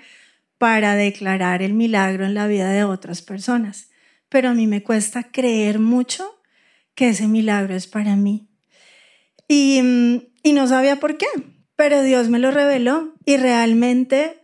para 0.57 0.95
declarar 0.95 1.61
el 1.61 1.75
milagro 1.75 2.25
en 2.25 2.33
la 2.33 2.47
vida 2.47 2.71
de 2.71 2.85
otras 2.85 3.21
personas, 3.21 3.91
pero 4.29 4.49
a 4.49 4.55
mí 4.55 4.65
me 4.65 4.81
cuesta 4.81 5.31
creer 5.31 5.77
mucho 5.77 6.38
que 6.99 7.07
ese 7.07 7.29
milagro 7.29 7.75
es 7.75 7.87
para 7.87 8.17
mí. 8.17 8.49
Y, 9.47 9.79
y 10.43 10.51
no 10.51 10.67
sabía 10.67 10.97
por 10.97 11.15
qué, 11.15 11.27
pero 11.77 12.03
Dios 12.03 12.27
me 12.27 12.39
lo 12.39 12.51
reveló 12.51 13.15
y 13.23 13.37
realmente 13.37 14.41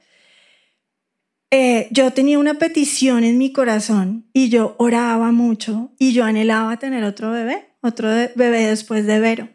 eh, 1.51 1.89
yo 1.91 2.11
tenía 2.11 2.39
una 2.39 2.53
petición 2.53 3.25
en 3.25 3.37
mi 3.37 3.51
corazón 3.51 4.29
y 4.31 4.47
yo 4.47 4.73
oraba 4.79 5.33
mucho 5.33 5.91
y 5.99 6.13
yo 6.13 6.23
anhelaba 6.23 6.79
tener 6.79 7.03
otro 7.03 7.29
bebé, 7.29 7.73
otro 7.81 8.07
bebé 8.07 8.67
después 8.67 9.05
de 9.05 9.19
Vero. 9.19 9.49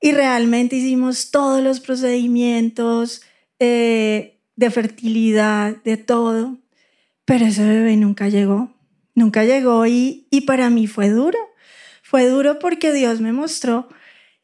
Y 0.00 0.10
realmente 0.10 0.74
hicimos 0.74 1.30
todos 1.30 1.62
los 1.62 1.78
procedimientos, 1.78 3.22
eh, 3.60 4.40
de 4.56 4.70
fertilidad, 4.72 5.76
de 5.84 5.96
todo, 5.96 6.58
pero 7.24 7.46
ese 7.46 7.64
bebé 7.64 7.96
nunca 7.96 8.28
llegó, 8.28 8.74
nunca 9.14 9.44
llegó 9.44 9.86
y, 9.86 10.26
y 10.32 10.40
para 10.40 10.70
mí 10.70 10.88
fue 10.88 11.08
duro, 11.10 11.38
fue 12.14 12.28
duro 12.28 12.60
porque 12.60 12.92
Dios 12.92 13.20
me 13.20 13.32
mostró 13.32 13.88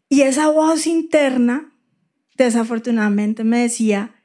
y 0.08 0.22
esa 0.22 0.48
voz 0.48 0.88
interna 0.88 1.72
desafortunadamente 2.36 3.44
me 3.44 3.60
decía, 3.60 4.16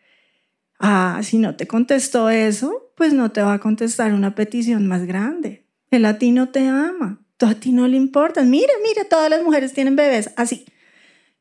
ah, 0.80 1.20
si 1.22 1.38
no 1.38 1.56
te 1.56 1.68
contestó 1.68 2.32
eso, 2.32 2.92
pues 2.98 3.14
no 3.14 3.32
te 3.32 3.44
va 3.44 3.54
a 3.54 3.60
contestar 3.60 4.14
una 4.14 4.34
petición 4.34 4.88
más 4.88 5.06
grande. 5.06 5.68
El 5.92 6.06
a 6.06 6.18
ti 6.18 6.32
no 6.32 6.50
te 6.50 6.68
ama, 6.68 7.24
tú 7.38 7.46
a 7.46 7.54
ti 7.54 7.72
no 7.72 7.88
le 7.88 7.98
importas. 7.98 8.48
Mira, 8.48 8.74
mira, 8.84 9.08
todas 9.08 9.30
las 9.30 9.44
mujeres 9.44 9.74
tienen 9.74 9.96
bebés 9.96 10.32
así. 10.38 10.66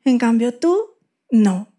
En 0.05 0.19
cambio 0.19 0.53
tú, 0.53 0.99
no. 1.31 1.73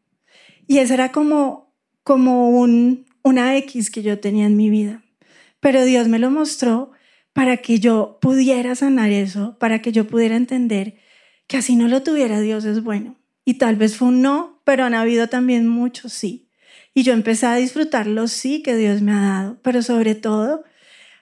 Y 0.66 0.80
esa 0.80 0.96
era 0.96 1.12
como, 1.12 1.72
como 2.02 2.50
un, 2.50 3.06
una 3.22 3.56
X 3.58 3.92
que 3.92 4.02
yo 4.02 4.20
tenía 4.20 4.48
en 4.48 4.58
mi 4.58 4.72
vida. 4.72 5.04
Pero 5.60 5.86
Dios 5.86 6.08
me 6.08 6.18
lo 6.18 6.32
mostró 6.32 6.95
para 7.36 7.58
que 7.58 7.82
yo 7.82 8.18
pudiera 8.22 8.76
sanar 8.76 9.12
eso, 9.12 9.58
para 9.60 9.82
que 9.82 9.92
yo 9.92 10.08
pudiera 10.08 10.38
entender 10.38 11.02
que 11.48 11.58
así 11.58 11.76
no 11.76 11.90
lo 11.90 12.02
tuviera 12.02 12.40
Dios 12.40 12.64
es 12.64 12.82
bueno. 12.82 13.18
Y 13.44 13.56
tal 13.56 13.76
vez 13.76 13.98
fue 13.98 14.08
un 14.08 14.22
no, 14.22 14.62
pero 14.64 14.86
han 14.86 14.94
habido 14.94 15.28
también 15.28 15.68
muchos 15.68 16.14
sí. 16.14 16.48
Y 16.94 17.04
yo 17.04 17.12
empecé 17.12 17.46
a 17.48 17.56
disfrutar 17.56 18.08
los 18.08 18.32
sí 18.32 18.62
que 18.64 18.78
Dios 18.78 19.02
me 19.02 19.12
ha 19.12 19.20
dado, 19.20 19.60
pero 19.64 19.84
sobre 19.84 20.16
todo 20.16 20.64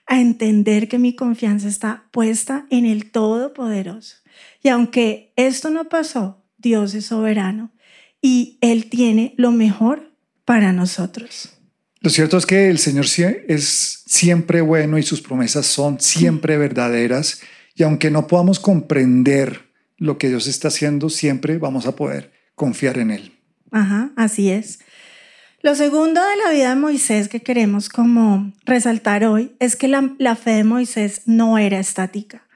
a 0.06 0.20
entender 0.20 0.86
que 0.86 1.00
mi 1.00 1.16
confianza 1.16 1.66
está 1.66 2.04
puesta 2.12 2.64
en 2.70 2.86
el 2.86 3.10
Todopoderoso. 3.10 4.18
Y 4.62 4.68
aunque 4.68 5.32
esto 5.34 5.68
no 5.70 5.88
pasó, 5.88 6.44
Dios 6.58 6.94
es 6.94 7.06
soberano 7.06 7.72
y 8.22 8.58
Él 8.60 8.88
tiene 8.88 9.34
lo 9.36 9.50
mejor 9.50 10.12
para 10.44 10.72
nosotros. 10.72 11.53
Lo 12.04 12.10
cierto 12.10 12.36
es 12.36 12.44
que 12.44 12.68
el 12.68 12.78
Señor 12.78 13.06
es 13.48 14.02
siempre 14.04 14.60
bueno 14.60 14.98
y 14.98 15.02
sus 15.02 15.22
promesas 15.22 15.64
son 15.64 15.98
siempre 16.00 16.58
verdaderas 16.58 17.40
y 17.74 17.82
aunque 17.82 18.10
no 18.10 18.26
podamos 18.26 18.60
comprender 18.60 19.70
lo 19.96 20.18
que 20.18 20.28
Dios 20.28 20.46
está 20.46 20.68
haciendo, 20.68 21.08
siempre 21.08 21.56
vamos 21.56 21.86
a 21.86 21.96
poder 21.96 22.30
confiar 22.54 22.98
en 22.98 23.10
Él. 23.10 23.32
Ajá, 23.70 24.10
así 24.16 24.50
es. 24.50 24.80
Lo 25.62 25.74
segundo 25.74 26.20
de 26.20 26.36
la 26.36 26.50
vida 26.50 26.68
de 26.68 26.76
Moisés 26.76 27.30
que 27.30 27.40
queremos 27.40 27.88
como 27.88 28.52
resaltar 28.66 29.24
hoy 29.24 29.52
es 29.58 29.74
que 29.74 29.88
la, 29.88 30.14
la 30.18 30.36
fe 30.36 30.50
de 30.50 30.64
Moisés 30.64 31.22
no 31.24 31.56
era 31.56 31.78
estática, 31.78 32.46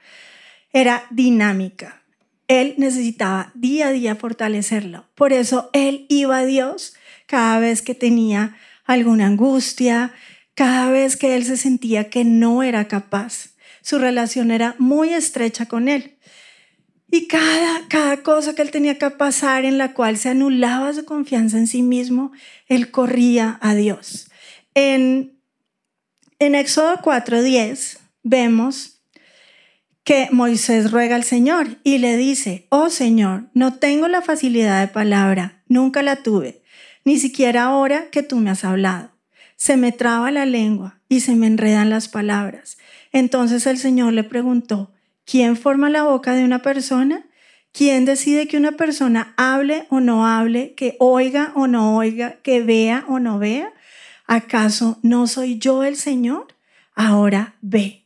era 0.73 1.05
dinámica. 1.09 2.03
Él 2.47 2.75
necesitaba 2.77 3.51
día 3.55 3.87
a 3.87 3.91
día 3.93 4.15
fortalecerlo. 4.15 5.07
Por 5.15 5.33
eso 5.33 5.71
él 5.73 6.05
iba 6.07 6.37
a 6.37 6.45
Dios 6.45 6.93
cada 7.25 7.57
vez 7.57 7.81
que 7.81 7.95
tenía 7.95 8.55
alguna 8.89 9.27
angustia, 9.27 10.13
cada 10.55 10.89
vez 10.89 11.15
que 11.15 11.35
él 11.35 11.45
se 11.45 11.57
sentía 11.57 12.09
que 12.09 12.25
no 12.25 12.63
era 12.63 12.87
capaz. 12.87 13.51
Su 13.83 13.99
relación 13.99 14.49
era 14.49 14.75
muy 14.79 15.13
estrecha 15.13 15.67
con 15.67 15.87
él. 15.87 16.17
Y 17.11 17.27
cada, 17.27 17.87
cada 17.87 18.23
cosa 18.23 18.55
que 18.55 18.63
él 18.63 18.71
tenía 18.71 18.97
que 18.97 19.11
pasar 19.11 19.63
en 19.63 19.77
la 19.77 19.93
cual 19.93 20.17
se 20.17 20.29
anulaba 20.29 20.91
su 20.93 21.05
confianza 21.05 21.57
en 21.57 21.67
sí 21.67 21.83
mismo, 21.83 22.31
él 22.67 22.89
corría 22.89 23.59
a 23.61 23.75
Dios. 23.75 24.31
En, 24.73 25.39
en 26.39 26.55
Éxodo 26.55 26.97
4:10 26.97 27.99
vemos 28.23 29.03
que 30.03 30.29
Moisés 30.31 30.91
ruega 30.91 31.15
al 31.15 31.23
Señor 31.23 31.77
y 31.83 31.99
le 31.99 32.17
dice, 32.17 32.65
oh 32.69 32.89
Señor, 32.89 33.49
no 33.53 33.75
tengo 33.75 34.07
la 34.07 34.23
facilidad 34.23 34.81
de 34.81 34.91
palabra, 34.91 35.63
nunca 35.67 36.01
la 36.01 36.17
tuve, 36.23 36.58
ni 37.09 37.17
siquiera 37.17 37.63
ahora 37.63 38.11
que 38.11 38.21
tú 38.21 38.35
me 38.35 38.51
has 38.51 38.63
hablado. 38.63 39.09
Se 39.55 39.77
me 39.77 39.91
traba 39.91 40.29
la 40.29 40.45
lengua 40.45 40.99
y 41.09 41.21
se 41.21 41.35
me 41.35 41.47
enredan 41.47 41.89
las 41.89 42.07
palabras. 42.07 42.77
Entonces 43.11 43.65
el 43.65 43.79
Señor 43.79 44.13
le 44.13 44.23
preguntó, 44.23 44.91
¿Quién 45.25 45.57
forma 45.57 45.89
la 45.89 46.03
boca 46.03 46.35
de 46.35 46.43
una 46.43 46.61
persona? 46.61 47.25
¿Quién 47.71 48.05
decide 48.05 48.47
que 48.47 48.57
una 48.57 48.73
persona 48.73 49.33
hable 49.37 49.87
o 49.89 50.01
no 50.01 50.27
hable, 50.27 50.75
que 50.75 50.97
oiga 50.99 51.51
o 51.55 51.65
no 51.65 51.97
oiga, 51.97 52.37
que 52.43 52.61
vea 52.61 53.05
o 53.07 53.17
no 53.17 53.39
vea? 53.39 53.73
¿Acaso 54.27 54.99
no 55.01 55.25
soy 55.25 55.57
yo 55.57 55.83
el 55.83 55.95
Señor? 55.95 56.45
Ahora 56.93 57.55
ve. 57.61 57.98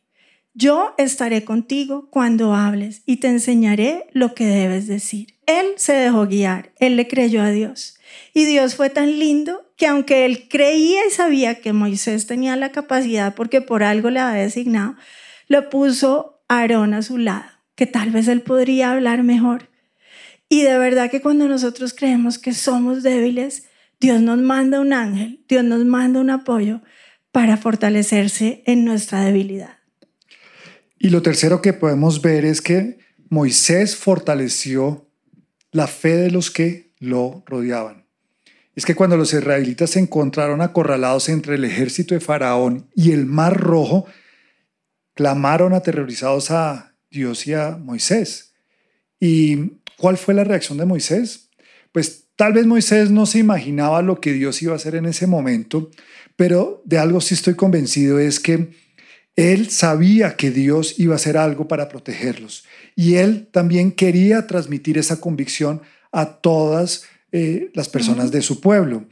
Yo 0.56 0.94
estaré 1.00 1.44
contigo 1.44 2.10
cuando 2.12 2.54
hables 2.54 3.02
y 3.08 3.18
te 3.18 3.28
enseñaré 3.28 4.06
lo 4.14 4.36
que 4.36 4.46
debes 4.46 4.86
decir. 4.86 5.34
Él 5.48 5.66
se 5.78 5.94
dejó 5.94 6.28
guiar, 6.28 6.74
él 6.80 6.96
le 6.96 7.08
creyó 7.08 7.42
a 7.42 7.50
Dios. 7.50 7.98
Y 8.36 8.46
Dios 8.46 8.76
fue 8.76 8.92
tan 8.92 9.18
lindo 9.18 9.74
que 9.78 9.88
aunque 9.88 10.26
él 10.26 10.48
creía 10.50 11.08
y 11.08 11.10
sabía 11.10 11.56
que 11.56 11.74
Moisés 11.74 12.28
tenía 12.28 12.56
la 12.56 12.72
capacidad 12.72 13.34
porque 13.34 13.62
por 13.62 13.82
algo 13.82 14.12
le 14.12 14.20
había 14.20 14.44
designado, 14.44 14.96
lo 15.48 15.72
puso 15.72 16.44
Aarón 16.48 16.94
a 16.94 17.02
su 17.02 17.18
lado, 17.18 17.50
que 17.74 17.88
tal 17.88 18.12
vez 18.12 18.28
él 18.28 18.42
podría 18.42 18.92
hablar 18.92 19.24
mejor. 19.24 19.70
Y 20.50 20.62
de 20.62 20.78
verdad 20.78 21.10
que 21.10 21.22
cuando 21.22 21.48
nosotros 21.48 21.96
creemos 21.96 22.38
que 22.38 22.54
somos 22.54 23.02
débiles, 23.02 23.70
Dios 24.00 24.22
nos 24.22 24.38
manda 24.38 24.80
un 24.80 24.94
ángel, 24.94 25.44
Dios 25.48 25.64
nos 25.64 25.84
manda 25.84 26.20
un 26.20 26.30
apoyo 26.30 26.82
para 27.32 27.58
fortalecerse 27.58 28.62
en 28.68 28.86
nuestra 28.86 29.22
debilidad. 29.22 29.83
Y 31.04 31.10
lo 31.10 31.22
tercero 31.22 31.62
que 31.62 31.74
podemos 31.74 32.22
ver 32.22 32.46
es 32.46 32.62
que 32.62 32.98
Moisés 33.28 33.98
fortaleció 33.98 35.06
la 35.74 35.88
fe 35.88 36.16
de 36.16 36.32
los 36.32 36.50
que 36.50 36.94
lo 36.98 37.44
rodeaban. 37.46 38.06
Es 38.74 38.86
que 38.86 38.96
cuando 38.96 39.18
los 39.18 39.34
israelitas 39.34 39.90
se 39.90 40.00
encontraron 40.00 40.62
acorralados 40.62 41.28
entre 41.28 41.56
el 41.56 41.66
ejército 41.66 42.16
de 42.16 42.22
Faraón 42.22 42.88
y 42.96 43.12
el 43.12 43.26
Mar 43.26 43.60
Rojo, 43.60 44.06
clamaron 45.14 45.74
aterrorizados 45.74 46.52
a 46.52 46.96
Dios 47.12 47.48
y 47.48 47.54
a 47.54 47.72
Moisés. 47.72 48.54
¿Y 49.20 49.74
cuál 49.98 50.16
fue 50.18 50.34
la 50.34 50.46
reacción 50.46 50.78
de 50.78 50.86
Moisés? 50.86 51.50
Pues 51.92 52.28
tal 52.38 52.54
vez 52.54 52.66
Moisés 52.66 53.12
no 53.12 53.26
se 53.26 53.40
imaginaba 53.40 54.02
lo 54.02 54.22
que 54.22 54.32
Dios 54.32 54.62
iba 54.62 54.72
a 54.72 54.78
hacer 54.78 54.96
en 54.96 55.08
ese 55.08 55.28
momento, 55.28 55.92
pero 56.38 56.82
de 56.86 56.98
algo 56.98 57.20
sí 57.20 57.34
estoy 57.34 57.56
convencido 57.56 58.20
es 58.20 58.40
que 58.40 58.83
él 59.36 59.70
sabía 59.70 60.36
que 60.36 60.52
Dios 60.52 61.00
iba 61.00 61.14
a 61.14 61.16
hacer 61.16 61.38
algo 61.38 61.68
para 61.68 61.90
protegerlos 61.90 62.66
y 62.96 63.16
él 63.16 63.48
también 63.52 63.92
quería 63.92 64.48
transmitir 64.48 64.98
esa 64.98 65.20
convicción 65.20 65.82
a 66.12 66.38
todas 66.38 67.06
eh, 67.32 67.72
las 67.74 67.90
personas 67.90 68.32
de 68.32 68.42
su 68.42 68.62
pueblo. 68.62 69.06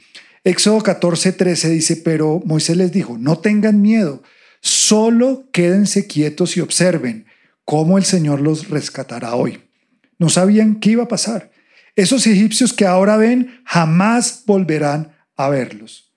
Éxodo 0.44 0.82
14, 0.82 1.34
13 1.34 1.70
dice, 1.70 1.96
pero 1.98 2.42
Moisés 2.46 2.78
les 2.78 2.92
dijo, 2.92 3.18
no 3.18 3.40
tengan 3.40 3.82
miedo, 3.82 4.22
Solo 4.62 5.50
quédense 5.52 6.06
quietos 6.06 6.56
y 6.56 6.62
observen 6.62 7.26
cómo 7.66 7.98
el 7.98 8.06
Señor 8.06 8.42
los 8.42 8.70
rescatará 8.70 9.34
hoy. 9.36 9.60
No 10.20 10.30
sabían 10.30 10.80
qué 10.80 10.92
iba 10.92 11.04
a 11.04 11.08
pasar. 11.08 11.52
Esos 11.96 12.28
egipcios 12.28 12.72
que 12.72 12.86
ahora 12.86 13.18
ven 13.18 13.62
jamás 13.66 14.44
volverán 14.46 15.16
a 15.36 15.50
verlos. 15.50 16.14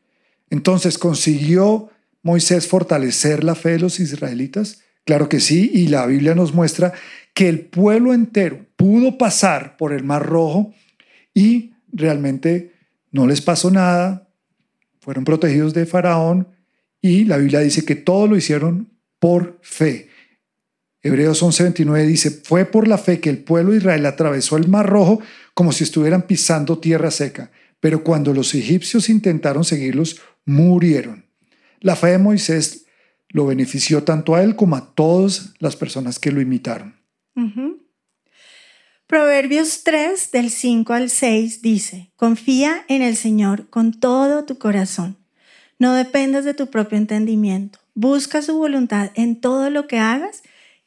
Entonces, 0.51 0.99
¿consiguió 0.99 1.91
Moisés 2.25 2.67
fortalecer 2.67 3.45
la 3.45 3.55
fe 3.55 3.73
de 3.73 3.81
los 3.81 4.01
israelitas? 4.01 4.81
Claro 5.05 5.29
que 5.29 5.39
sí, 5.39 5.71
y 5.73 5.89
la 5.89 6.07
Biblia 6.07 6.35
nos 6.35 6.55
muestra 6.55 6.95
que 7.35 7.49
el 7.49 7.61
pueblo 7.61 8.15
entero 8.15 8.67
pudo 8.77 9.19
pasar 9.19 9.77
por 9.77 9.93
el 9.93 10.03
Mar 10.03 10.25
Rojo 10.25 10.75
y 11.35 11.75
realmente 11.93 12.73
no 13.13 13.27
les 13.27 13.43
pasó 13.43 13.71
nada, 13.71 14.29
fueron 15.01 15.25
protegidos 15.25 15.75
de 15.75 15.85
Faraón, 15.85 16.49
y 17.03 17.25
la 17.27 17.37
Biblia 17.37 17.61
dice 17.61 17.85
que 17.85 17.95
todo 17.95 18.27
lo 18.27 18.37
hicieron 18.37 18.91
por 19.19 19.59
fe. 19.63 20.09
Hebreos 21.03 21.43
11:29 21.43 22.07
dice, 22.07 22.31
fue 22.31 22.65
por 22.65 22.89
la 22.89 22.97
fe 22.97 23.21
que 23.21 23.29
el 23.29 23.39
pueblo 23.39 23.73
de 23.73 23.79
Israel 23.79 24.07
atravesó 24.07 24.57
el 24.57 24.69
mar 24.69 24.89
rojo 24.89 25.21
como 25.53 25.73
si 25.73 25.85
estuvieran 25.85 26.23
pisando 26.23 26.79
tierra 26.79 27.11
seca, 27.11 27.51
pero 27.81 28.03
cuando 28.03 28.33
los 28.33 28.55
egipcios 28.55 29.11
intentaron 29.11 29.65
seguirlos, 29.65 30.23
murieron. 30.47 31.24
La 31.85 31.97
fe 31.97 32.09
de 32.09 32.19
Moisés 32.19 32.87
lo 33.29 33.47
benefició 33.47 34.03
tanto 34.03 34.35
a 34.35 34.43
él 34.43 34.57
como 34.57 34.75
a 34.75 34.95
todas 34.95 35.53
las 35.59 35.77
personas 35.77 36.19
que 36.19 36.33
lo 36.33 36.41
imitaron. 36.41 36.97
Proverbios 39.07 39.85
3 39.85 40.31
del 40.33 40.51
5 40.51 40.93
al 40.93 41.11
6 41.11 41.63
dice, 41.63 42.11
confía 42.17 42.85
en 42.89 43.03
el 43.03 43.17
Señor 43.17 43.69
con 43.69 43.93
todo 43.93 44.45
tu 44.45 44.59
corazón 44.59 45.19
no 45.79 45.93
dependas 45.95 46.45
de 46.45 46.55
tu 46.55 46.69
propio 46.69 46.99
entendimiento. 46.99 47.79
Busca 47.95 48.43
su 48.43 48.57
voluntad 48.57 49.11
en 49.15 49.41
todo 49.41 49.71
lo 49.71 49.87
que 49.87 49.99
hagas 49.99 50.43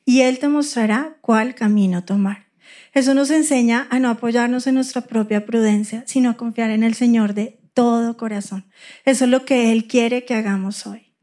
y 0.06 0.22
Él 0.22 0.40
te 0.40 0.48
mostrará 0.48 1.18
cuál 1.22 1.56
camino 1.56 2.04
tomar. 2.04 2.48
Eso 2.94 3.14
nos 3.14 3.30
enseña 3.30 3.88
a 3.90 4.00
no 4.00 4.10
apoyarnos 4.10 4.66
en 4.66 4.76
nuestra 4.76 5.02
propia 5.02 5.46
prudencia, 5.46 6.04
sino 6.08 6.30
a 6.30 6.38
confiar 6.38 6.72
en 6.72 6.84
el 6.84 6.96
Señor 6.96 7.34
de 7.34 7.60
todo 7.78 8.18
corazón. 8.18 8.66
Eso 9.06 9.26
es 9.26 9.30
lo 9.30 9.46
que 9.46 9.72
Él 9.72 9.86
quiere 9.86 10.26
que 10.26 10.34
hagamos 10.34 10.88
hoy. 10.88 11.14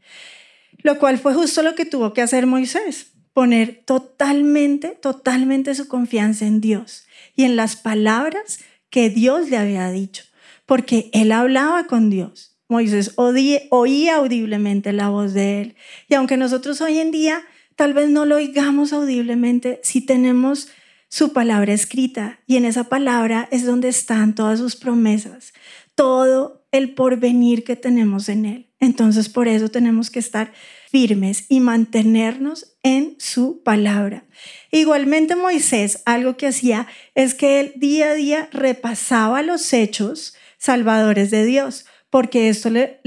Lo 0.84 1.00
cual 1.00 1.18
fue 1.18 1.34
justo 1.34 1.64
lo 1.64 1.74
que 1.74 1.84
tuvo 1.84 2.14
que 2.14 2.22
hacer 2.22 2.46
Moisés, 2.46 3.08
poner 3.32 3.82
totalmente, 3.84 4.90
totalmente 4.90 5.74
su 5.74 5.88
confianza 5.88 6.46
en 6.46 6.60
Dios 6.60 7.06
y 7.34 7.42
en 7.42 7.56
las 7.56 7.74
palabras 7.74 8.60
que 8.88 9.10
Dios 9.10 9.50
le 9.50 9.56
había 9.56 9.90
dicho, 9.90 10.22
porque 10.64 11.10
Él 11.12 11.32
hablaba 11.32 11.88
con 11.88 12.08
Dios 12.08 12.52
Moisés 12.68 13.12
oía 13.16 14.16
audiblemente 14.16 14.92
la 14.92 15.08
voz 15.08 15.34
de 15.34 15.60
él. 15.60 15.76
Y 16.08 16.14
aunque 16.14 16.36
nosotros 16.36 16.80
hoy 16.80 16.98
en 16.98 17.10
día 17.10 17.42
tal 17.76 17.92
vez 17.92 18.08
no 18.08 18.24
lo 18.24 18.36
oigamos 18.36 18.92
audiblemente, 18.92 19.80
si 19.82 20.00
tenemos 20.00 20.68
su 21.08 21.32
palabra 21.32 21.72
escrita 21.72 22.40
y 22.46 22.56
en 22.56 22.64
esa 22.64 22.84
palabra 22.84 23.48
es 23.52 23.64
donde 23.64 23.88
están 23.88 24.34
todas 24.34 24.58
sus 24.58 24.74
promesas, 24.74 25.52
todo 25.94 26.66
el 26.72 26.94
porvenir 26.94 27.64
que 27.64 27.76
tenemos 27.76 28.28
en 28.28 28.46
él. 28.46 28.70
Entonces 28.80 29.28
por 29.28 29.48
eso 29.48 29.70
tenemos 29.70 30.10
que 30.10 30.18
estar 30.18 30.52
firmes 30.90 31.46
y 31.48 31.60
mantenernos 31.60 32.76
en 32.82 33.16
su 33.18 33.62
palabra. 33.62 34.24
Igualmente 34.70 35.36
Moisés, 35.36 36.02
algo 36.04 36.36
que 36.36 36.48
hacía 36.48 36.86
es 37.14 37.34
que 37.34 37.60
él 37.60 37.72
día 37.76 38.10
a 38.10 38.14
día 38.14 38.48
repasaba 38.52 39.42
los 39.42 39.72
hechos 39.72 40.34
salvadores 40.58 41.30
de 41.30 41.44
Dios, 41.44 41.86
porque 42.10 42.48
esto 42.48 42.70
le, 42.70 43.00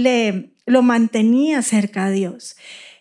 lo 0.65 0.81
mantenía 0.81 1.61
cerca 1.61 2.05
a 2.05 2.11
Dios. 2.11 2.55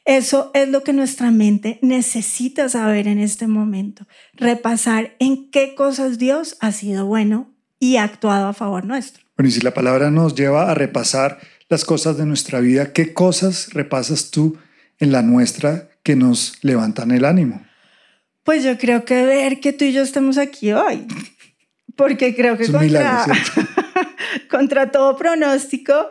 Eso 0.05 0.53
es 0.55 0.69
lo 0.69 0.85
que 0.85 0.93
nuestra 0.93 1.31
mente 1.33 1.81
necesita 1.83 2.69
saber 2.69 3.09
en 3.09 3.19
este 3.19 3.49
momento, 3.49 4.07
repasar 4.35 5.17
en 5.19 5.51
qué 5.51 5.75
cosas 5.75 6.19
Dios 6.19 6.57
ha 6.61 6.71
sido 6.71 7.07
bueno 7.07 7.53
y 7.81 7.97
ha 7.97 8.05
actuado 8.05 8.47
a 8.47 8.53
favor 8.53 8.85
nuestro. 8.85 9.26
Bueno, 9.37 9.49
y 9.49 9.53
si 9.53 9.61
la 9.61 9.75
palabra 9.75 10.11
nos 10.11 10.35
lleva 10.35 10.71
a 10.71 10.75
repasar 10.75 11.39
las 11.69 11.85
cosas 11.85 12.17
de 12.17 12.27
nuestra 12.27 12.61
vida, 12.61 12.93
¿qué 12.93 13.13
cosas 13.13 13.73
repasas 13.73 14.31
tú 14.31 14.57
en 14.99 15.13
la 15.13 15.23
nuestra 15.23 15.89
que 16.03 16.17
nos 16.17 16.59
levantan 16.63 17.11
el 17.11 17.25
ánimo? 17.25 17.65
Pues 18.45 18.65
yo 18.65 18.79
creo 18.79 19.05
que 19.05 19.25
ver 19.25 19.61
que 19.61 19.73
tú 19.73 19.85
y 19.85 19.93
yo 19.93 20.03
estamos 20.03 20.39
aquí 20.39 20.73
hoy, 20.73 21.07
porque 21.97 22.35
creo 22.35 22.57
que 22.57 22.71
contra, 22.71 23.27
contra 24.51 24.91
todo 24.91 25.17
pronóstico 25.17 26.11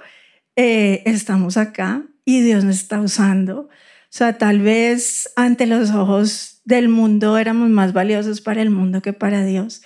eh, 0.56 1.02
estamos 1.06 1.58
acá 1.58 2.04
y 2.26 2.42
Dios 2.42 2.64
nos 2.64 2.76
está 2.76 3.00
usando 3.00 3.70
o 4.16 4.18
sea, 4.18 4.38
tal 4.38 4.62
vez 4.62 5.30
ante 5.36 5.66
los 5.66 5.92
ojos 5.92 6.62
del 6.64 6.88
mundo 6.88 7.38
éramos 7.38 7.70
más 7.70 7.92
valiosos 7.92 8.40
para 8.40 8.62
el 8.62 8.70
mundo 8.70 9.02
que 9.02 9.12
para 9.12 9.44
Dios. 9.44 9.82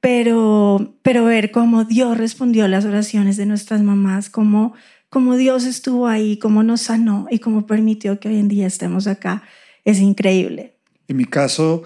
Pero, 0.00 0.94
pero 1.02 1.24
ver 1.24 1.50
cómo 1.50 1.84
Dios 1.84 2.16
respondió 2.16 2.64
a 2.64 2.68
las 2.68 2.84
oraciones 2.84 3.36
de 3.36 3.46
nuestras 3.46 3.82
mamás, 3.82 4.30
cómo, 4.30 4.74
cómo 5.08 5.36
Dios 5.36 5.64
estuvo 5.64 6.06
ahí, 6.06 6.38
cómo 6.38 6.62
nos 6.62 6.82
sanó 6.82 7.26
y 7.30 7.38
cómo 7.38 7.66
permitió 7.66 8.18
que 8.18 8.28
hoy 8.28 8.38
en 8.38 8.48
día 8.48 8.66
estemos 8.66 9.06
acá, 9.06 9.42
es 9.84 9.98
increíble. 9.98 10.74
En 11.08 11.16
mi 11.16 11.26
caso, 11.26 11.82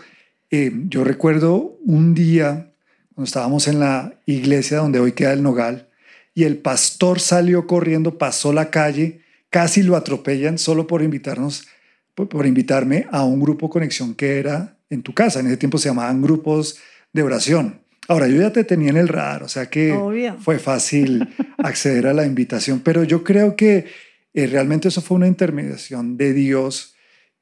eh, 0.50 0.72
yo 0.88 1.02
recuerdo 1.02 1.76
un 1.84 2.14
día 2.14 2.72
cuando 3.14 3.26
estábamos 3.26 3.66
en 3.66 3.80
la 3.80 4.14
iglesia 4.26 4.78
donde 4.78 5.00
hoy 5.00 5.12
queda 5.12 5.32
el 5.32 5.42
nogal 5.42 5.88
y 6.34 6.44
el 6.44 6.58
pastor 6.58 7.20
salió 7.20 7.66
corriendo, 7.66 8.18
pasó 8.18 8.52
la 8.52 8.70
calle 8.70 9.24
casi 9.54 9.84
lo 9.84 9.94
atropellan 9.94 10.58
solo 10.58 10.88
por 10.88 11.00
invitarnos, 11.00 11.68
por, 12.16 12.44
invitarme 12.44 13.06
a 13.12 13.22
un 13.22 13.38
grupo 13.38 13.70
conexión 13.70 14.16
que 14.16 14.40
era 14.40 14.76
en 14.90 15.00
tu 15.00 15.14
casa. 15.14 15.38
En 15.38 15.46
ese 15.46 15.56
tiempo 15.56 15.78
se 15.78 15.88
llamaban 15.88 16.20
grupos 16.20 16.80
de 17.12 17.22
oración. 17.22 17.80
Ahora, 18.08 18.28
yo 18.28 18.40
ya 18.40 18.52
te 18.52 18.64
tenía 18.64 18.90
en 18.90 18.96
el 18.96 19.08
radar, 19.08 19.42
o 19.42 19.48
sea 19.48 19.66
que 19.66 19.96
fue 20.40 20.58
fácil 20.58 21.26
acceder 21.58 22.06
a 22.06 22.12
la 22.12 22.26
invitación, 22.26 22.80
pero 22.80 23.04
yo 23.04 23.24
creo 23.24 23.56
que 23.56 23.86
eh, 24.34 24.46
realmente 24.46 24.88
eso 24.88 25.00
fue 25.00 25.16
una 25.16 25.28
intermediación 25.28 26.16
de 26.16 26.32
Dios, 26.32 26.94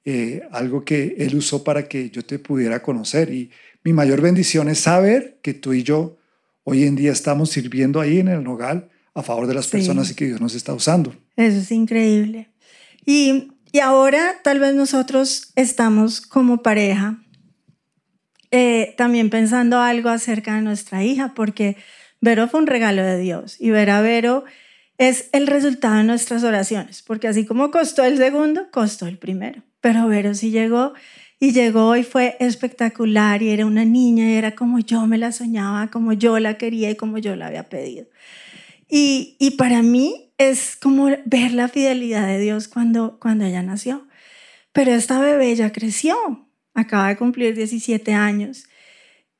eh, 0.04 0.42
algo 0.52 0.84
que 0.84 1.16
Él 1.18 1.34
usó 1.36 1.64
para 1.64 1.88
que 1.88 2.10
yo 2.10 2.24
te 2.24 2.38
pudiera 2.38 2.82
conocer. 2.82 3.32
Y 3.32 3.50
mi 3.82 3.92
mayor 3.92 4.20
bendición 4.20 4.68
es 4.68 4.80
saber 4.80 5.38
que 5.42 5.54
tú 5.54 5.72
y 5.72 5.82
yo 5.82 6.18
hoy 6.64 6.84
en 6.84 6.96
día 6.96 7.12
estamos 7.12 7.50
sirviendo 7.50 8.00
ahí 8.00 8.18
en 8.18 8.28
el 8.28 8.44
Nogal 8.44 8.90
a 9.14 9.22
favor 9.22 9.46
de 9.46 9.54
las 9.54 9.68
personas 9.68 10.10
y 10.10 10.14
que 10.14 10.26
Dios 10.26 10.40
nos 10.40 10.54
está 10.54 10.72
usando. 10.74 11.14
Eso 11.36 11.58
es 11.58 11.70
increíble. 11.70 12.48
Y, 13.04 13.52
y 13.72 13.80
ahora 13.80 14.40
tal 14.44 14.60
vez 14.60 14.74
nosotros 14.74 15.52
estamos 15.56 16.20
como 16.20 16.62
pareja 16.62 17.21
eh, 18.52 18.94
también 18.96 19.30
pensando 19.30 19.80
algo 19.80 20.10
acerca 20.10 20.54
de 20.54 20.62
nuestra 20.62 21.02
hija, 21.02 21.32
porque 21.34 21.76
Vero 22.20 22.46
fue 22.46 22.60
un 22.60 22.68
regalo 22.68 23.02
de 23.02 23.18
Dios 23.18 23.56
y 23.58 23.70
ver 23.70 23.90
a 23.90 24.00
Vero 24.00 24.44
es 24.98 25.30
el 25.32 25.48
resultado 25.48 25.96
de 25.96 26.04
nuestras 26.04 26.44
oraciones, 26.44 27.02
porque 27.02 27.26
así 27.26 27.44
como 27.44 27.70
costó 27.70 28.04
el 28.04 28.18
segundo, 28.18 28.70
costó 28.70 29.06
el 29.06 29.18
primero. 29.18 29.62
Pero 29.80 30.06
Vero 30.06 30.34
sí 30.34 30.50
llegó 30.50 30.92
y 31.40 31.52
llegó 31.52 31.96
y 31.96 32.04
fue 32.04 32.36
espectacular 32.38 33.42
y 33.42 33.48
era 33.48 33.66
una 33.66 33.84
niña 33.84 34.30
y 34.30 34.34
era 34.34 34.54
como 34.54 34.78
yo 34.78 35.06
me 35.08 35.18
la 35.18 35.32
soñaba, 35.32 35.90
como 35.90 36.12
yo 36.12 36.38
la 36.38 36.58
quería 36.58 36.90
y 36.90 36.94
como 36.94 37.18
yo 37.18 37.34
la 37.34 37.48
había 37.48 37.68
pedido. 37.68 38.06
Y, 38.88 39.36
y 39.40 39.52
para 39.52 39.82
mí 39.82 40.32
es 40.38 40.76
como 40.76 41.06
ver 41.24 41.52
la 41.52 41.68
fidelidad 41.68 42.26
de 42.26 42.38
Dios 42.38 42.68
cuando, 42.68 43.18
cuando 43.18 43.44
ella 43.44 43.62
nació. 43.62 44.06
Pero 44.72 44.92
esta 44.92 45.20
bebé 45.20 45.54
ya 45.56 45.72
creció, 45.72 46.41
acaba 46.74 47.08
de 47.08 47.16
cumplir 47.16 47.54
17 47.54 48.12
años. 48.12 48.64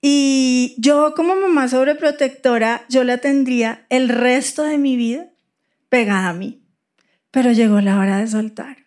Y 0.01 0.75
yo 0.79 1.15
como 1.15 1.37
mamá 1.37 1.69
sobreprotectora, 1.69 2.85
yo 2.89 3.05
la 3.05 3.19
tendría 3.19 3.87
el 3.89 4.09
resto 4.09 4.65
de 4.65 4.79
mi 4.79 4.97
vida 4.97 5.29
pegada 5.89 6.31
a 6.31 6.35
mí. 6.35 6.63
Pero 7.31 7.53
llegó 7.53 7.81
la 7.81 7.99
hora 7.99 8.19
de 8.19 8.27
soltar. 8.27 8.79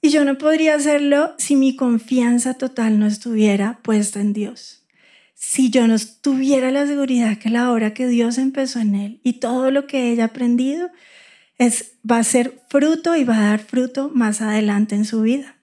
Y 0.00 0.10
yo 0.10 0.24
no 0.24 0.36
podría 0.36 0.74
hacerlo 0.74 1.34
si 1.38 1.56
mi 1.56 1.76
confianza 1.76 2.54
total 2.54 2.98
no 2.98 3.06
estuviera 3.06 3.80
puesta 3.82 4.20
en 4.20 4.32
Dios 4.32 4.82
si 5.42 5.70
yo 5.70 5.88
no 5.88 5.96
tuviera 6.20 6.70
la 6.70 6.86
seguridad 6.86 7.36
que 7.36 7.50
la 7.50 7.72
obra 7.72 7.92
que 7.92 8.06
Dios 8.06 8.38
empezó 8.38 8.78
en 8.78 8.94
él 8.94 9.20
y 9.24 9.34
todo 9.34 9.72
lo 9.72 9.88
que 9.88 10.12
ella 10.12 10.22
ha 10.22 10.26
aprendido 10.26 10.88
es, 11.58 11.94
va 12.08 12.18
a 12.18 12.24
ser 12.24 12.62
fruto 12.68 13.16
y 13.16 13.24
va 13.24 13.38
a 13.38 13.50
dar 13.50 13.58
fruto 13.58 14.08
más 14.14 14.40
adelante 14.40 14.94
en 14.94 15.04
su 15.04 15.22
vida. 15.22 15.56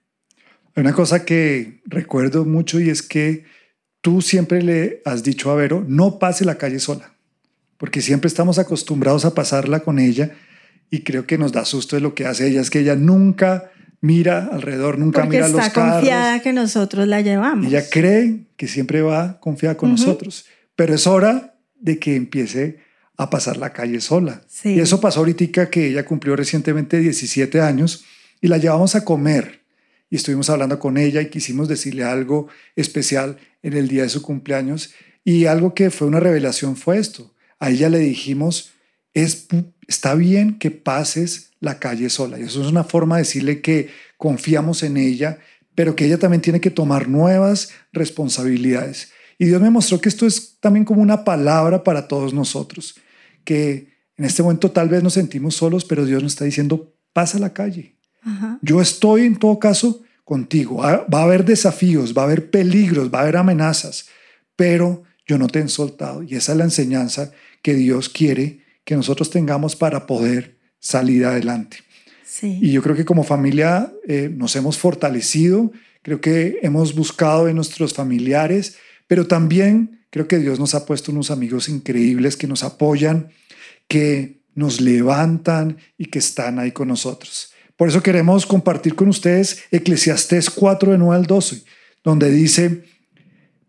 Una 0.79 0.93
cosa 0.93 1.25
que 1.25 1.81
recuerdo 1.85 2.45
mucho 2.45 2.79
y 2.79 2.89
es 2.89 3.01
que 3.01 3.43
tú 4.01 4.21
siempre 4.21 4.61
le 4.61 5.01
has 5.03 5.23
dicho 5.23 5.51
a 5.51 5.55
Vero, 5.55 5.83
no 5.87 6.19
pase 6.19 6.45
la 6.45 6.57
calle 6.57 6.79
sola, 6.79 7.13
porque 7.77 8.01
siempre 8.01 8.27
estamos 8.29 8.59
acostumbrados 8.59 9.25
a 9.25 9.33
pasarla 9.33 9.81
con 9.81 9.99
ella 9.99 10.31
y 10.89 11.01
creo 11.01 11.27
que 11.27 11.37
nos 11.37 11.51
da 11.51 11.65
susto 11.65 11.95
de 11.95 12.01
lo 12.01 12.15
que 12.15 12.25
hace 12.25 12.47
ella, 12.47 12.61
es 12.61 12.69
que 12.69 12.79
ella 12.79 12.95
nunca 12.95 13.71
mira 14.01 14.49
alrededor, 14.51 14.97
nunca 14.97 15.25
mira 15.25 15.49
los 15.49 15.57
carros. 15.57 15.67
está 15.67 15.91
confiada 15.91 16.41
que 16.41 16.53
nosotros 16.53 17.07
la 17.07 17.21
llevamos. 17.21 17.67
Ella 17.67 17.83
cree 17.89 18.45
que 18.55 18.67
siempre 18.67 19.01
va 19.01 19.39
confiada 19.41 19.75
con 19.75 19.91
nosotros, 19.91 20.45
pero 20.75 20.95
es 20.95 21.05
hora 21.07 21.55
de 21.79 21.99
que 21.99 22.15
empiece 22.15 22.79
a 23.17 23.29
pasar 23.29 23.57
la 23.57 23.73
calle 23.73 23.99
sola. 23.99 24.41
Y 24.63 24.79
eso 24.79 25.01
pasó 25.01 25.19
ahorita 25.19 25.69
que 25.69 25.87
ella 25.87 26.05
cumplió 26.05 26.37
recientemente 26.37 26.99
17 26.99 27.59
años 27.59 28.05
y 28.39 28.47
la 28.47 28.57
llevamos 28.57 28.95
a 28.95 29.03
comer 29.03 29.59
y 30.09 30.15
estuvimos 30.15 30.49
hablando 30.49 30.79
con 30.79 30.97
ella 30.97 31.21
y 31.21 31.29
quisimos 31.29 31.67
decirle 31.67 32.03
algo 32.03 32.47
especial 32.75 33.37
en 33.61 33.73
el 33.73 33.87
día 33.87 34.03
de 34.03 34.09
su 34.09 34.21
cumpleaños 34.21 34.91
y 35.23 35.45
algo 35.45 35.73
que 35.73 35.91
fue 35.91 36.07
una 36.07 36.19
revelación 36.19 36.75
fue 36.75 36.97
esto. 36.97 37.33
A 37.59 37.69
ella 37.69 37.89
le 37.89 37.99
dijimos, 37.99 38.71
es, 39.13 39.47
está 39.87 40.15
bien 40.15 40.57
que 40.57 40.71
pases 40.71 41.51
la 41.59 41.79
calle 41.79 42.09
sola. 42.09 42.39
Y 42.39 42.43
eso 42.43 42.61
es 42.61 42.67
una 42.67 42.83
forma 42.83 43.17
de 43.17 43.23
decirle 43.23 43.61
que 43.61 43.89
confiamos 44.17 44.81
en 44.83 44.97
ella, 44.97 45.39
pero 45.75 45.95
que 45.95 46.05
ella 46.05 46.17
también 46.17 46.41
tiene 46.41 46.61
que 46.61 46.71
tomar 46.71 47.07
nuevas 47.07 47.69
responsabilidades. 47.91 49.11
Y 49.37 49.45
Dios 49.45 49.61
me 49.61 49.69
mostró 49.69 50.01
que 50.01 50.09
esto 50.09 50.25
es 50.25 50.57
también 50.59 50.85
como 50.85 51.01
una 51.01 51.23
palabra 51.23 51.83
para 51.83 52.07
todos 52.07 52.33
nosotros, 52.33 52.95
que 53.43 53.93
en 54.17 54.25
este 54.25 54.43
momento 54.43 54.71
tal 54.71 54.89
vez 54.89 55.03
nos 55.03 55.13
sentimos 55.13 55.55
solos, 55.55 55.85
pero 55.85 56.05
Dios 56.05 56.23
nos 56.23 56.33
está 56.33 56.45
diciendo, 56.45 56.93
pasa 57.13 57.39
la 57.39 57.53
calle. 57.53 57.98
Yo 58.61 58.81
estoy 58.81 59.25
en 59.25 59.37
todo 59.37 59.59
caso 59.59 60.01
contigo. 60.23 60.77
Va 60.77 61.05
a 61.11 61.23
haber 61.23 61.45
desafíos, 61.45 62.13
va 62.15 62.23
a 62.23 62.25
haber 62.25 62.49
peligros, 62.49 63.11
va 63.11 63.19
a 63.19 63.21
haber 63.23 63.37
amenazas, 63.37 64.07
pero 64.55 65.03
yo 65.25 65.37
no 65.37 65.47
te 65.47 65.59
he 65.59 65.67
soltado. 65.67 66.23
Y 66.23 66.35
esa 66.35 66.51
es 66.51 66.57
la 66.57 66.63
enseñanza 66.65 67.31
que 67.61 67.73
Dios 67.73 68.09
quiere 68.09 68.59
que 68.83 68.95
nosotros 68.95 69.29
tengamos 69.29 69.75
para 69.75 70.07
poder 70.07 70.57
salir 70.79 71.25
adelante. 71.25 71.77
Y 72.41 72.71
yo 72.71 72.81
creo 72.81 72.95
que 72.95 73.05
como 73.05 73.23
familia 73.23 73.91
eh, 74.07 74.31
nos 74.33 74.55
hemos 74.55 74.77
fortalecido, 74.77 75.71
creo 76.01 76.21
que 76.21 76.59
hemos 76.61 76.95
buscado 76.95 77.47
en 77.47 77.55
nuestros 77.55 77.93
familiares, 77.93 78.77
pero 79.07 79.27
también 79.27 80.05
creo 80.09 80.27
que 80.27 80.37
Dios 80.37 80.59
nos 80.59 80.73
ha 80.75 80.85
puesto 80.85 81.11
unos 81.11 81.31
amigos 81.31 81.69
increíbles 81.69 82.37
que 82.37 82.47
nos 82.47 82.63
apoyan, 82.63 83.29
que 83.87 84.41
nos 84.55 84.79
levantan 84.79 85.77
y 85.97 86.05
que 86.05 86.19
están 86.19 86.59
ahí 86.59 86.71
con 86.71 86.87
nosotros. 86.87 87.48
Por 87.79 87.87
eso 87.87 88.03
queremos 88.03 88.45
compartir 88.45 88.93
con 88.93 89.07
ustedes 89.07 89.63
Eclesiastés 89.71 90.49
4 90.49 90.91
de 90.91 90.97
9 90.97 91.15
al 91.15 91.25
12, 91.25 91.63
donde 92.03 92.29
dice, 92.29 92.83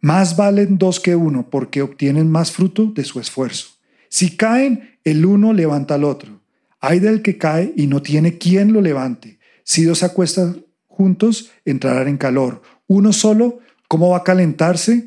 más 0.00 0.36
valen 0.36 0.78
dos 0.78 0.98
que 0.98 1.14
uno 1.14 1.48
porque 1.48 1.80
obtienen 1.80 2.28
más 2.28 2.50
fruto 2.50 2.86
de 2.86 3.04
su 3.04 3.20
esfuerzo. 3.20 3.68
Si 4.08 4.36
caen, 4.36 4.98
el 5.04 5.24
uno 5.24 5.52
levanta 5.52 5.94
al 5.94 6.02
otro. 6.02 6.40
Hay 6.80 6.98
del 6.98 7.22
que 7.22 7.38
cae 7.38 7.72
y 7.76 7.86
no 7.86 8.02
tiene 8.02 8.36
quien 8.36 8.72
lo 8.72 8.80
levante. 8.80 9.38
Si 9.62 9.84
dos 9.84 10.02
acuestan 10.02 10.66
juntos, 10.88 11.52
entrarán 11.64 12.08
en 12.08 12.18
calor. 12.18 12.62
Uno 12.88 13.12
solo, 13.12 13.60
¿cómo 13.86 14.08
va 14.08 14.16
a 14.16 14.24
calentarse? 14.24 15.06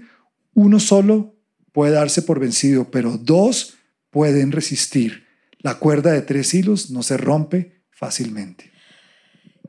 Uno 0.54 0.80
solo 0.80 1.36
puede 1.74 1.92
darse 1.92 2.22
por 2.22 2.40
vencido, 2.40 2.90
pero 2.90 3.18
dos 3.18 3.74
pueden 4.12 4.54
resistir 4.54 5.26
La 5.60 5.76
cuerda 5.76 6.14
de 6.14 6.22
tres 6.22 6.54
hilos 6.54 6.90
no 6.90 7.04
se 7.04 7.18
rompe 7.18 7.82
fácilmente. 7.92 8.73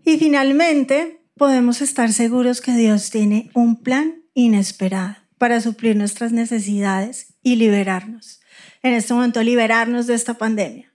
Y 0.05 0.19
finalmente, 0.19 1.21
podemos 1.37 1.81
estar 1.81 2.13
seguros 2.13 2.61
que 2.61 2.73
Dios 2.73 3.09
tiene 3.11 3.51
un 3.55 3.83
plan 3.83 4.23
inesperado 4.35 5.17
para 5.39 5.61
suplir 5.61 5.97
nuestras 5.97 6.31
necesidades 6.31 7.35
y 7.43 7.57
liberarnos. 7.57 8.41
En 8.83 8.93
este 8.93 9.15
momento, 9.15 9.43
liberarnos 9.43 10.07
de 10.07 10.15
esta 10.15 10.35
pandemia. 10.35 10.93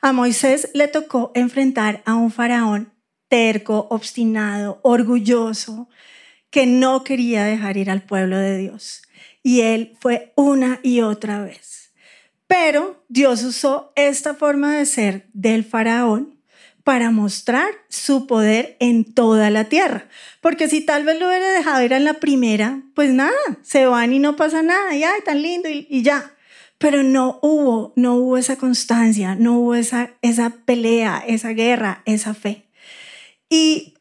A 0.00 0.12
Moisés 0.12 0.70
le 0.72 0.88
tocó 0.88 1.32
enfrentar 1.34 2.02
a 2.06 2.14
un 2.14 2.30
faraón 2.30 2.92
terco, 3.28 3.88
obstinado, 3.90 4.80
orgulloso, 4.82 5.88
que 6.50 6.64
no 6.64 7.04
quería 7.04 7.44
dejar 7.44 7.76
ir 7.76 7.90
al 7.90 8.02
pueblo 8.02 8.38
de 8.38 8.56
Dios. 8.56 9.02
Y 9.42 9.60
él 9.60 9.96
fue 10.00 10.32
una 10.34 10.80
y 10.82 11.02
otra 11.02 11.42
vez. 11.42 11.92
Pero 12.46 13.04
Dios 13.08 13.42
usó 13.42 13.92
esta 13.96 14.34
forma 14.34 14.76
de 14.76 14.86
ser 14.86 15.28
del 15.32 15.64
faraón 15.64 16.35
para 16.86 17.10
mostrar 17.10 17.68
su 17.88 18.28
poder 18.28 18.76
en 18.78 19.12
toda 19.12 19.50
la 19.50 19.64
tierra. 19.64 20.06
Porque 20.40 20.68
si 20.68 20.82
tal 20.82 21.04
vez 21.04 21.18
lo 21.18 21.26
hubiera 21.26 21.50
dejado 21.50 21.82
ir 21.82 21.92
en 21.92 22.04
la 22.04 22.14
primera, 22.14 22.80
pues 22.94 23.10
nada, 23.10 23.32
se 23.62 23.86
van 23.86 24.12
y 24.12 24.20
no 24.20 24.36
pasa 24.36 24.62
nada, 24.62 24.94
y 24.94 25.02
ay, 25.02 25.20
tan 25.24 25.42
lindo 25.42 25.68
y, 25.68 25.88
y 25.90 26.02
ya. 26.02 26.32
Pero 26.78 27.02
no 27.02 27.40
hubo, 27.42 27.92
no 27.96 28.14
hubo 28.14 28.36
esa 28.36 28.54
constancia, 28.54 29.34
no 29.34 29.58
hubo 29.58 29.74
esa, 29.74 30.12
esa 30.22 30.50
pelea, 30.64 31.24
esa 31.26 31.48
guerra, 31.48 32.02
esa 32.04 32.34
fe. 32.34 32.68
Y 33.50 33.94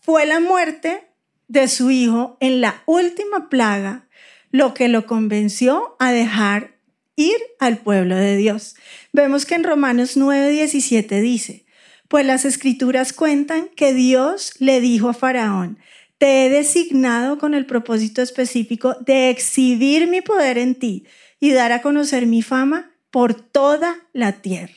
fue 0.00 0.26
la 0.26 0.40
muerte 0.40 1.06
de 1.46 1.68
su 1.68 1.92
hijo 1.92 2.36
en 2.40 2.60
la 2.60 2.82
última 2.86 3.48
plaga 3.48 4.08
lo 4.50 4.74
que 4.74 4.88
lo 4.88 5.06
convenció 5.06 5.94
a 6.00 6.10
dejar 6.10 6.74
ir 7.14 7.36
al 7.60 7.78
pueblo 7.78 8.16
de 8.16 8.36
Dios. 8.36 8.74
Vemos 9.12 9.46
que 9.46 9.54
en 9.54 9.62
Romanos 9.62 10.16
9:17 10.16 11.20
dice, 11.20 11.63
pues 12.08 12.26
las 12.26 12.44
escrituras 12.44 13.12
cuentan 13.12 13.68
que 13.76 13.92
Dios 13.92 14.54
le 14.58 14.80
dijo 14.80 15.08
a 15.08 15.14
Faraón, 15.14 15.78
te 16.18 16.46
he 16.46 16.50
designado 16.50 17.38
con 17.38 17.54
el 17.54 17.66
propósito 17.66 18.22
específico 18.22 18.96
de 19.00 19.30
exhibir 19.30 20.08
mi 20.08 20.20
poder 20.20 20.58
en 20.58 20.74
ti 20.74 21.06
y 21.40 21.52
dar 21.52 21.72
a 21.72 21.82
conocer 21.82 22.26
mi 22.26 22.42
fama 22.42 22.92
por 23.10 23.34
toda 23.34 23.96
la 24.12 24.32
tierra. 24.32 24.74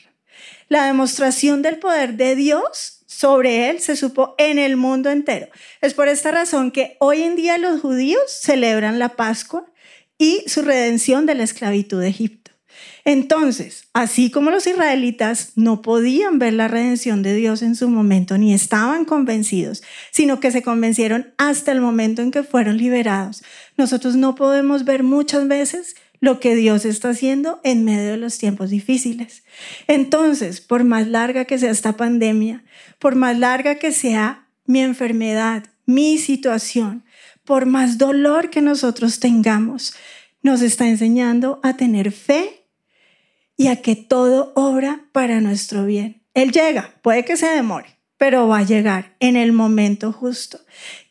La 0.68 0.86
demostración 0.86 1.62
del 1.62 1.78
poder 1.78 2.14
de 2.16 2.36
Dios 2.36 2.98
sobre 3.06 3.70
él 3.70 3.80
se 3.80 3.96
supo 3.96 4.34
en 4.38 4.58
el 4.58 4.76
mundo 4.76 5.10
entero. 5.10 5.48
Es 5.80 5.94
por 5.94 6.08
esta 6.08 6.30
razón 6.30 6.70
que 6.70 6.96
hoy 7.00 7.22
en 7.22 7.36
día 7.36 7.56
los 7.56 7.80
judíos 7.80 8.20
celebran 8.28 8.98
la 8.98 9.16
Pascua 9.16 9.64
y 10.18 10.44
su 10.46 10.62
redención 10.62 11.24
de 11.24 11.34
la 11.34 11.44
esclavitud 11.44 12.00
de 12.00 12.08
Egipto. 12.08 12.47
Entonces, 13.08 13.88
así 13.94 14.30
como 14.30 14.50
los 14.50 14.66
israelitas 14.66 15.52
no 15.56 15.80
podían 15.80 16.38
ver 16.38 16.52
la 16.52 16.68
redención 16.68 17.22
de 17.22 17.34
Dios 17.34 17.62
en 17.62 17.74
su 17.74 17.88
momento, 17.88 18.36
ni 18.36 18.52
estaban 18.52 19.06
convencidos, 19.06 19.82
sino 20.10 20.40
que 20.40 20.50
se 20.50 20.60
convencieron 20.60 21.32
hasta 21.38 21.72
el 21.72 21.80
momento 21.80 22.20
en 22.20 22.30
que 22.30 22.42
fueron 22.42 22.76
liberados, 22.76 23.42
nosotros 23.78 24.16
no 24.16 24.34
podemos 24.34 24.84
ver 24.84 25.04
muchas 25.04 25.48
veces 25.48 25.96
lo 26.20 26.38
que 26.38 26.54
Dios 26.54 26.84
está 26.84 27.08
haciendo 27.08 27.60
en 27.64 27.82
medio 27.82 28.10
de 28.10 28.18
los 28.18 28.36
tiempos 28.36 28.68
difíciles. 28.68 29.42
Entonces, 29.86 30.60
por 30.60 30.84
más 30.84 31.08
larga 31.08 31.46
que 31.46 31.58
sea 31.58 31.70
esta 31.70 31.96
pandemia, 31.96 32.62
por 32.98 33.14
más 33.14 33.38
larga 33.38 33.76
que 33.76 33.90
sea 33.90 34.48
mi 34.66 34.80
enfermedad, 34.80 35.64
mi 35.86 36.18
situación, 36.18 37.04
por 37.46 37.64
más 37.64 37.96
dolor 37.96 38.50
que 38.50 38.60
nosotros 38.60 39.18
tengamos, 39.18 39.94
nos 40.42 40.60
está 40.60 40.86
enseñando 40.86 41.58
a 41.62 41.74
tener 41.74 42.12
fe 42.12 42.57
y 43.58 43.66
a 43.66 43.82
que 43.82 43.96
todo 43.96 44.52
obra 44.54 45.04
para 45.12 45.42
nuestro 45.42 45.84
bien. 45.84 46.22
Él 46.32 46.52
llega, 46.52 46.94
puede 47.02 47.24
que 47.24 47.36
se 47.36 47.48
demore, 47.48 47.98
pero 48.16 48.48
va 48.48 48.58
a 48.58 48.64
llegar 48.64 49.16
en 49.20 49.36
el 49.36 49.52
momento 49.52 50.12
justo. 50.12 50.60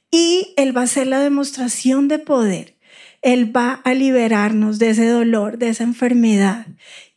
Y 0.10 0.54
Él 0.56 0.76
va 0.76 0.84
a 0.84 0.88
ser 0.88 1.08
la 1.08 1.20
demostración 1.20 2.08
de 2.08 2.18
poder. 2.18 2.78
Él 3.22 3.56
va 3.56 3.74
a 3.84 3.94
liberarnos 3.94 4.80
de 4.80 4.92
ese 4.92 5.08
dolor, 5.08 5.58
de 5.58 5.70
esa 5.70 5.84
enfermedad. 5.84 6.66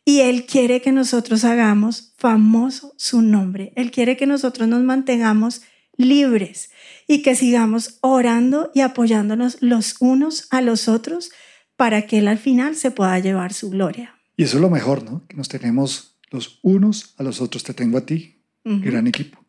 Y 0.04 0.20
Él 0.20 0.46
quiere 0.46 0.82
que 0.82 0.90
nosotros 0.90 1.44
hagamos 1.44 2.12
famoso 2.18 2.92
su 2.96 3.22
nombre. 3.22 3.72
Él 3.76 3.92
quiere 3.92 4.16
que 4.16 4.26
nosotros 4.26 4.66
nos 4.66 4.82
mantengamos 4.82 5.62
libres 5.96 6.70
y 7.06 7.22
que 7.22 7.36
sigamos 7.36 7.98
orando 8.00 8.72
y 8.74 8.80
apoyándonos 8.80 9.58
los 9.60 9.94
unos 10.00 10.48
a 10.50 10.60
los 10.60 10.88
otros 10.88 11.30
para 11.76 12.02
que 12.02 12.18
Él 12.18 12.26
al 12.26 12.38
final 12.38 12.74
se 12.74 12.90
pueda 12.90 13.16
llevar 13.20 13.52
su 13.52 13.70
gloria. 13.70 14.19
Y 14.40 14.44
eso 14.44 14.56
es 14.56 14.62
lo 14.62 14.70
mejor, 14.70 15.02
¿no? 15.02 15.22
Que 15.28 15.36
nos 15.36 15.50
tenemos 15.50 16.16
los 16.30 16.60
unos 16.62 17.12
a 17.18 17.22
los 17.22 17.42
otros. 17.42 17.62
Te 17.62 17.74
tengo 17.74 17.98
a 17.98 18.06
ti, 18.06 18.40
gran 18.64 19.06
equipo. 19.06 19.44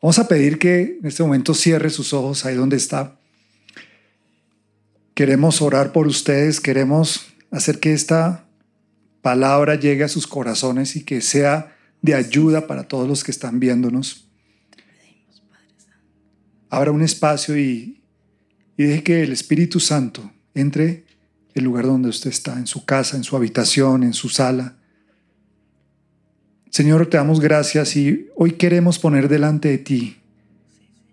Vamos 0.00 0.18
a 0.18 0.26
pedir 0.26 0.58
que 0.58 0.96
en 1.02 1.06
este 1.06 1.22
momento 1.22 1.52
cierre 1.52 1.90
sus 1.90 2.14
ojos 2.14 2.46
ahí 2.46 2.54
donde 2.54 2.78
está. 2.78 3.20
Queremos 5.12 5.60
orar 5.60 5.92
por 5.92 6.06
ustedes, 6.06 6.62
queremos 6.62 7.26
hacer 7.50 7.78
que 7.78 7.92
esta 7.92 8.48
palabra 9.20 9.74
llegue 9.74 10.04
a 10.04 10.08
sus 10.08 10.26
corazones 10.26 10.96
y 10.96 11.04
que 11.04 11.20
sea 11.20 11.76
de 12.00 12.14
ayuda 12.14 12.66
para 12.66 12.84
todos 12.88 13.06
los 13.06 13.22
que 13.22 13.32
están 13.32 13.60
viéndonos. 13.60 14.30
Abra 16.70 16.90
un 16.90 17.02
espacio 17.02 17.58
y, 17.58 18.02
y 18.78 18.84
deje 18.84 19.02
que 19.02 19.22
el 19.24 19.32
Espíritu 19.32 19.78
Santo 19.78 20.32
entre 20.54 21.03
el 21.54 21.64
lugar 21.64 21.86
donde 21.86 22.08
usted 22.08 22.30
está, 22.30 22.58
en 22.58 22.66
su 22.66 22.84
casa, 22.84 23.16
en 23.16 23.24
su 23.24 23.36
habitación, 23.36 24.02
en 24.02 24.12
su 24.12 24.28
sala. 24.28 24.76
Señor, 26.70 27.06
te 27.06 27.16
damos 27.16 27.40
gracias 27.40 27.96
y 27.96 28.26
hoy 28.34 28.52
queremos 28.52 28.98
poner 28.98 29.28
delante 29.28 29.68
de 29.68 29.78
ti 29.78 30.16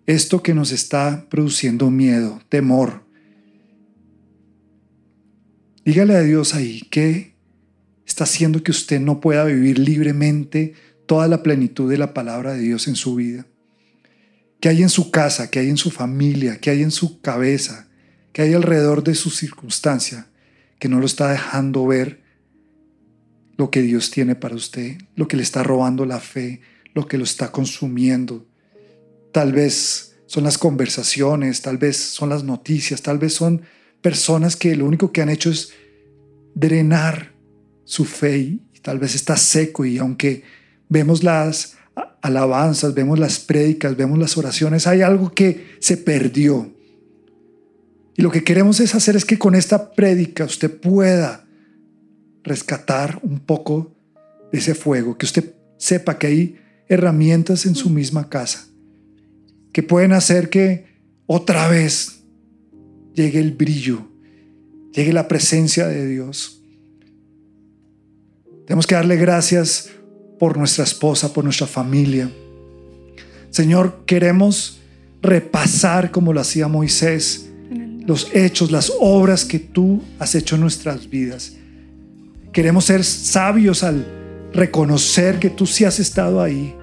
esto 0.08 0.42
que 0.42 0.56
nos 0.56 0.72
está 0.72 1.28
produciendo 1.30 1.92
miedo, 1.92 2.42
temor. 2.50 3.06
Dígale 5.86 6.16
a 6.16 6.22
Dios 6.22 6.56
ahí 6.56 6.82
que 6.90 7.36
está 8.06 8.24
haciendo 8.24 8.64
que 8.64 8.72
usted 8.72 9.00
no 9.00 9.22
pueda 9.22 9.46
vivir 9.46 9.78
libremente 9.78 10.74
toda 11.06 11.28
la 11.28 11.44
plenitud 11.44 11.90
de 11.90 12.00
la 12.00 12.14
palabra 12.14 12.54
de 12.54 12.62
Dios 12.62 12.88
en 12.88 12.96
su 12.96 13.16
vida. 13.16 13.46
Que 14.60 14.70
hay 14.70 14.82
en 14.82 14.90
su 14.90 15.12
casa, 15.12 15.52
que 15.52 15.60
hay 15.60 15.70
en 15.70 15.78
su 15.78 15.92
familia, 15.92 16.58
que 16.60 16.72
hay 16.72 16.82
en 16.82 16.92
su 16.92 17.22
cabeza, 17.22 17.88
que 18.34 18.42
hay 18.42 18.54
alrededor 18.54 19.04
de 19.04 19.14
su 19.14 19.30
circunstancia 19.30 20.31
que 20.82 20.90
no 20.90 21.00
lo 21.00 21.06
está 21.06 21.30
dejando 21.30 21.86
ver 21.86 22.24
lo 23.56 23.70
que 23.70 23.84
Dios 23.84 24.10
tiene 24.10 24.34
para 24.34 24.56
usted, 24.56 24.98
lo 25.16 25.28
que 25.28 25.38
le 25.38 25.44
está 25.44 25.62
robando 25.62 26.08
la 26.08 26.20
fe, 26.20 26.62
lo 26.96 27.08
que 27.08 27.20
lo 27.20 27.24
está 27.24 27.52
consumiendo. 27.52 28.48
Tal 29.32 29.54
vez 29.54 30.16
son 30.26 30.44
las 30.44 30.58
conversaciones, 30.58 31.62
tal 31.62 31.78
vez 31.78 31.98
son 31.98 32.30
las 32.30 32.44
noticias, 32.44 33.04
tal 33.04 33.20
vez 33.20 33.36
son 33.36 33.62
personas 34.02 34.56
que 34.56 34.76
lo 34.76 34.88
único 34.88 35.12
que 35.12 35.22
han 35.22 35.30
hecho 35.30 35.52
es 35.52 35.72
drenar 36.56 37.32
su 37.84 38.04
fe 38.04 38.40
y 38.40 38.62
tal 38.82 38.98
vez 38.98 39.14
está 39.14 39.38
seco 39.38 39.86
y 39.86 40.00
aunque 40.00 40.42
vemos 40.90 41.24
las 41.24 41.78
alabanzas, 42.24 42.96
vemos 42.96 43.20
las 43.20 43.38
prédicas, 43.38 43.96
vemos 43.96 44.18
las 44.18 44.36
oraciones, 44.36 44.88
hay 44.88 45.04
algo 45.04 45.32
que 45.32 45.76
se 45.80 45.98
perdió. 45.98 46.74
Y 48.22 48.24
lo 48.24 48.30
que 48.30 48.44
queremos 48.44 48.80
es 48.80 48.94
hacer 48.94 49.16
es 49.16 49.26
que 49.26 49.40
con 49.40 49.56
esta 49.56 49.94
prédica 49.94 50.44
usted 50.44 50.70
pueda 50.80 51.44
rescatar 52.44 53.18
un 53.24 53.40
poco 53.40 53.96
de 54.52 54.60
ese 54.60 54.76
fuego, 54.76 55.18
que 55.18 55.26
usted 55.26 55.56
sepa 55.80 56.20
que 56.20 56.28
hay 56.28 56.56
herramientas 56.88 57.66
en 57.66 57.74
su 57.74 57.90
misma 57.90 58.30
casa 58.30 58.68
que 59.74 59.82
pueden 59.82 60.14
hacer 60.14 60.52
que 60.52 60.86
otra 61.26 61.68
vez 61.68 62.20
llegue 63.16 63.40
el 63.40 63.54
brillo, 63.54 64.08
llegue 64.94 65.14
la 65.14 65.28
presencia 65.28 65.88
de 65.88 66.08
Dios. 66.08 66.62
Tenemos 68.68 68.86
que 68.86 68.94
darle 68.94 69.16
gracias 69.16 69.90
por 70.38 70.60
nuestra 70.60 70.84
esposa, 70.84 71.34
por 71.34 71.44
nuestra 71.44 71.66
familia. 71.66 72.32
Señor, 73.50 74.04
queremos 74.06 74.80
repasar 75.24 76.12
como 76.12 76.34
lo 76.34 76.42
hacía 76.42 76.68
Moisés 76.68 77.48
los 78.06 78.30
hechos, 78.34 78.72
las 78.72 78.92
obras 79.00 79.46
que 79.46 79.60
tú 79.60 80.02
has 80.20 80.36
hecho 80.36 80.56
en 80.56 80.62
nuestras 80.62 81.10
vidas. 81.10 81.54
Queremos 82.52 82.86
ser 82.86 83.04
sabios 83.04 83.84
al 83.84 84.06
reconocer 84.54 85.40
que 85.40 85.50
tú 85.50 85.66
sí 85.66 85.86
has 85.86 86.00
estado 86.00 86.42
ahí. 86.42 86.76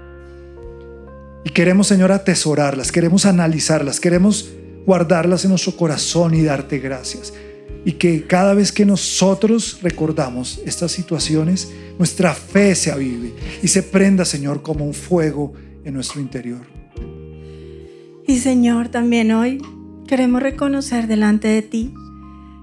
Y 1.44 1.50
queremos, 1.50 1.86
Señor, 1.86 2.12
atesorarlas, 2.12 2.92
queremos 2.92 3.26
analizarlas, 3.26 4.00
queremos 4.00 4.50
guardarlas 4.86 5.44
en 5.44 5.50
nuestro 5.50 5.76
corazón 5.76 6.34
y 6.34 6.42
darte 6.42 6.78
gracias. 6.78 7.32
Y 7.84 7.92
que 7.92 8.26
cada 8.26 8.54
vez 8.54 8.72
que 8.72 8.84
nosotros 8.84 9.78
recordamos 9.82 10.60
estas 10.64 10.92
situaciones, 10.92 11.68
nuestra 11.98 12.34
fe 12.34 12.74
se 12.74 12.90
avive 12.90 13.34
y 13.62 13.68
se 13.68 13.82
prenda, 13.82 14.24
Señor, 14.24 14.62
como 14.62 14.84
un 14.84 14.94
fuego 14.94 15.52
en 15.84 15.94
nuestro 15.94 16.20
interior. 16.20 16.60
Y 18.26 18.38
Señor, 18.38 18.88
también 18.88 19.32
hoy 19.32 19.62
Queremos 20.08 20.42
reconocer 20.42 21.06
delante 21.06 21.48
de 21.48 21.60
ti 21.60 21.92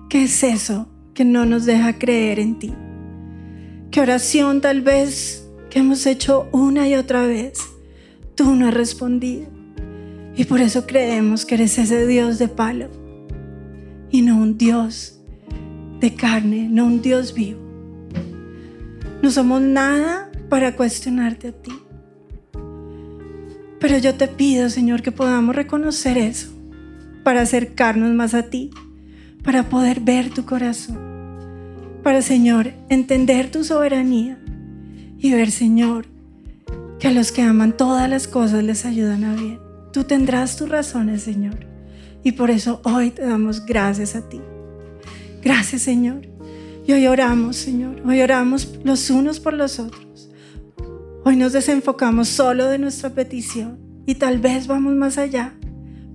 qué 0.09 0.23
es 0.23 0.43
eso 0.43 0.87
que 1.13 1.23
no 1.23 1.45
nos 1.45 1.65
deja 1.65 1.99
creer 1.99 2.39
en 2.39 2.57
ti. 2.57 2.73
Qué 3.91 4.01
oración 4.01 4.61
tal 4.61 4.81
vez 4.81 5.47
que 5.69 5.77
hemos 5.77 6.07
hecho 6.07 6.49
una 6.51 6.89
y 6.89 6.95
otra 6.95 7.27
vez, 7.27 7.59
tú 8.33 8.55
no 8.55 8.67
has 8.67 8.73
respondido. 8.73 9.45
Y 10.35 10.45
por 10.45 10.59
eso 10.59 10.87
creemos 10.87 11.45
que 11.45 11.53
eres 11.53 11.77
ese 11.77 12.07
Dios 12.07 12.39
de 12.39 12.47
palo 12.47 12.89
y 14.09 14.23
no 14.23 14.37
un 14.37 14.57
Dios 14.57 15.21
de 15.99 16.15
carne, 16.15 16.67
no 16.67 16.87
un 16.87 17.03
Dios 17.03 17.35
vivo. 17.35 17.59
No 19.21 19.29
somos 19.29 19.61
nada 19.61 20.31
para 20.49 20.75
cuestionarte 20.75 21.49
a 21.49 21.51
ti. 21.51 21.73
Pero 23.79 23.99
yo 23.99 24.15
te 24.15 24.27
pido, 24.27 24.67
Señor, 24.71 25.03
que 25.03 25.11
podamos 25.11 25.55
reconocer 25.55 26.17
eso 26.17 26.55
para 27.26 27.41
acercarnos 27.41 28.13
más 28.13 28.36
a 28.36 28.43
ti, 28.43 28.69
para 29.43 29.67
poder 29.67 29.99
ver 29.99 30.30
tu 30.30 30.45
corazón, 30.45 30.99
para, 32.03 32.21
Señor, 32.21 32.73
entender 32.88 33.49
tu 33.49 33.63
soberanía 33.63 34.38
y 35.17 35.34
ver, 35.34 35.49
Señor, 35.49 36.05
que 36.99 37.07
a 37.07 37.11
los 37.11 37.32
que 37.32 37.41
aman 37.41 37.76
todas 37.76 38.07
las 38.07 38.28
cosas 38.28 38.63
les 38.63 38.86
ayudan 38.86 39.23
a 39.23 39.34
bien. 39.34 39.59
Tú 39.91 40.03
tendrás 40.03 40.55
tus 40.55 40.69
razones, 40.69 41.23
Señor. 41.23 41.65
Y 42.23 42.34
por 42.34 42.51
eso 42.51 42.80
hoy 42.84 43.09
te 43.09 43.23
damos 43.23 43.65
gracias 43.65 44.15
a 44.15 44.30
ti. 44.30 44.39
Gracias, 45.41 45.82
Señor. 45.82 46.28
Y 46.86 46.91
hoy 46.91 47.07
oramos, 47.07 47.55
Señor. 47.55 48.03
Hoy 48.05 48.21
oramos 48.21 48.78
los 48.84 49.09
unos 49.09 49.39
por 49.39 49.53
los 49.53 49.80
otros. 49.80 50.30
Hoy 51.23 51.38
nos 51.38 51.53
desenfocamos 51.53 52.28
solo 52.28 52.67
de 52.67 52.78
nuestra 52.78 53.09
petición 53.09 53.80
y 54.05 54.13
tal 54.13 54.38
vez 54.38 54.67
vamos 54.67 54.93
más 54.93 55.17
allá 55.17 55.55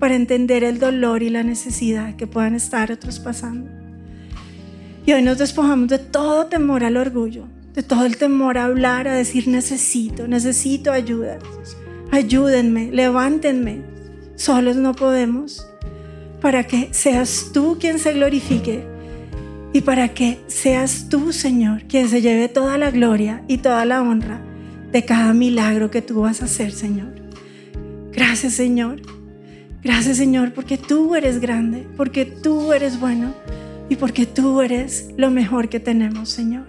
para 0.01 0.17
entender 0.17 0.65
el 0.65 0.81
dolor 0.81 1.23
y 1.23 1.29
la 1.29 1.45
necesidad 1.45 2.17
que 2.17 2.27
puedan 2.27 2.55
estar 2.55 2.91
otros 2.91 3.21
pasando. 3.21 3.71
Y 5.05 5.13
hoy 5.13 5.23
nos 5.23 5.39
despojamos 5.39 5.89
de 5.89 5.99
todo 5.99 6.47
temor 6.47 6.83
al 6.85 6.97
orgullo, 6.97 7.45
de 7.75 7.83
todo 7.83 8.07
el 8.07 8.17
temor 8.17 8.57
a 8.57 8.65
hablar, 8.65 9.07
a 9.07 9.15
decir 9.15 9.47
necesito, 9.47 10.27
necesito 10.27 10.91
ayuda. 10.91 11.39
Ayúdenme, 12.11 12.91
levántenme. 12.91 13.83
Solos 14.37 14.77
no 14.77 14.95
podemos. 14.95 15.67
Para 16.41 16.65
que 16.65 16.89
seas 16.93 17.51
tú 17.53 17.77
quien 17.79 17.99
se 17.99 18.15
glorifique 18.15 18.83
y 19.75 19.83
para 19.83 20.09
que 20.15 20.39
seas 20.47 21.09
tú, 21.11 21.31
Señor, 21.33 21.83
quien 21.87 22.09
se 22.09 22.23
lleve 22.23 22.49
toda 22.49 22.79
la 22.79 22.91
gloria 22.91 23.45
y 23.49 23.59
toda 23.59 23.85
la 23.85 24.01
honra 24.01 24.41
de 24.91 25.05
cada 25.05 25.35
milagro 25.35 25.91
que 25.91 26.01
tú 26.01 26.23
vas 26.23 26.41
a 26.41 26.47
hacer, 26.47 26.73
Señor. 26.73 27.13
Gracias, 28.13 28.55
Señor. 28.55 29.20
Gracias, 29.83 30.19
Señor, 30.19 30.53
porque 30.53 30.77
tú 30.77 31.15
eres 31.15 31.41
grande, 31.41 31.89
porque 31.97 32.27
tú 32.27 32.75
eres 32.75 33.01
bueno 33.01 33.33
y 33.89 33.97
porque 33.97 34.27
tú 34.27 34.61
eres 34.61 35.09
lo 35.17 35.31
mejor 35.31 35.71
que 35.71 35.81
tenemos, 35.81 36.29
Señor. 36.29 36.67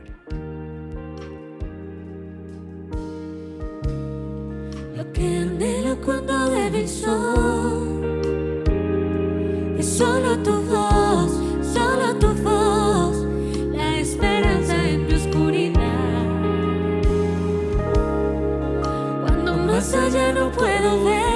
Lo 4.96 5.12
que 5.12 5.40
anhelo 5.40 6.00
cuando 6.00 6.52
debe 6.52 6.84
el 6.84 6.88
sol 6.88 8.14
es 9.78 9.86
solo 9.86 10.38
tu 10.40 10.54
voz, 10.62 11.38
solo 11.74 12.16
tu 12.18 12.28
voz, 12.42 13.28
la 13.74 13.98
esperanza 13.98 14.90
en 14.90 15.06
mi 15.06 15.14
oscuridad. 15.16 15.82
Cuando 19.22 19.58
más 19.58 19.94
allá 19.94 20.32
no 20.32 20.50
puedo 20.54 21.04
ver, 21.04 21.31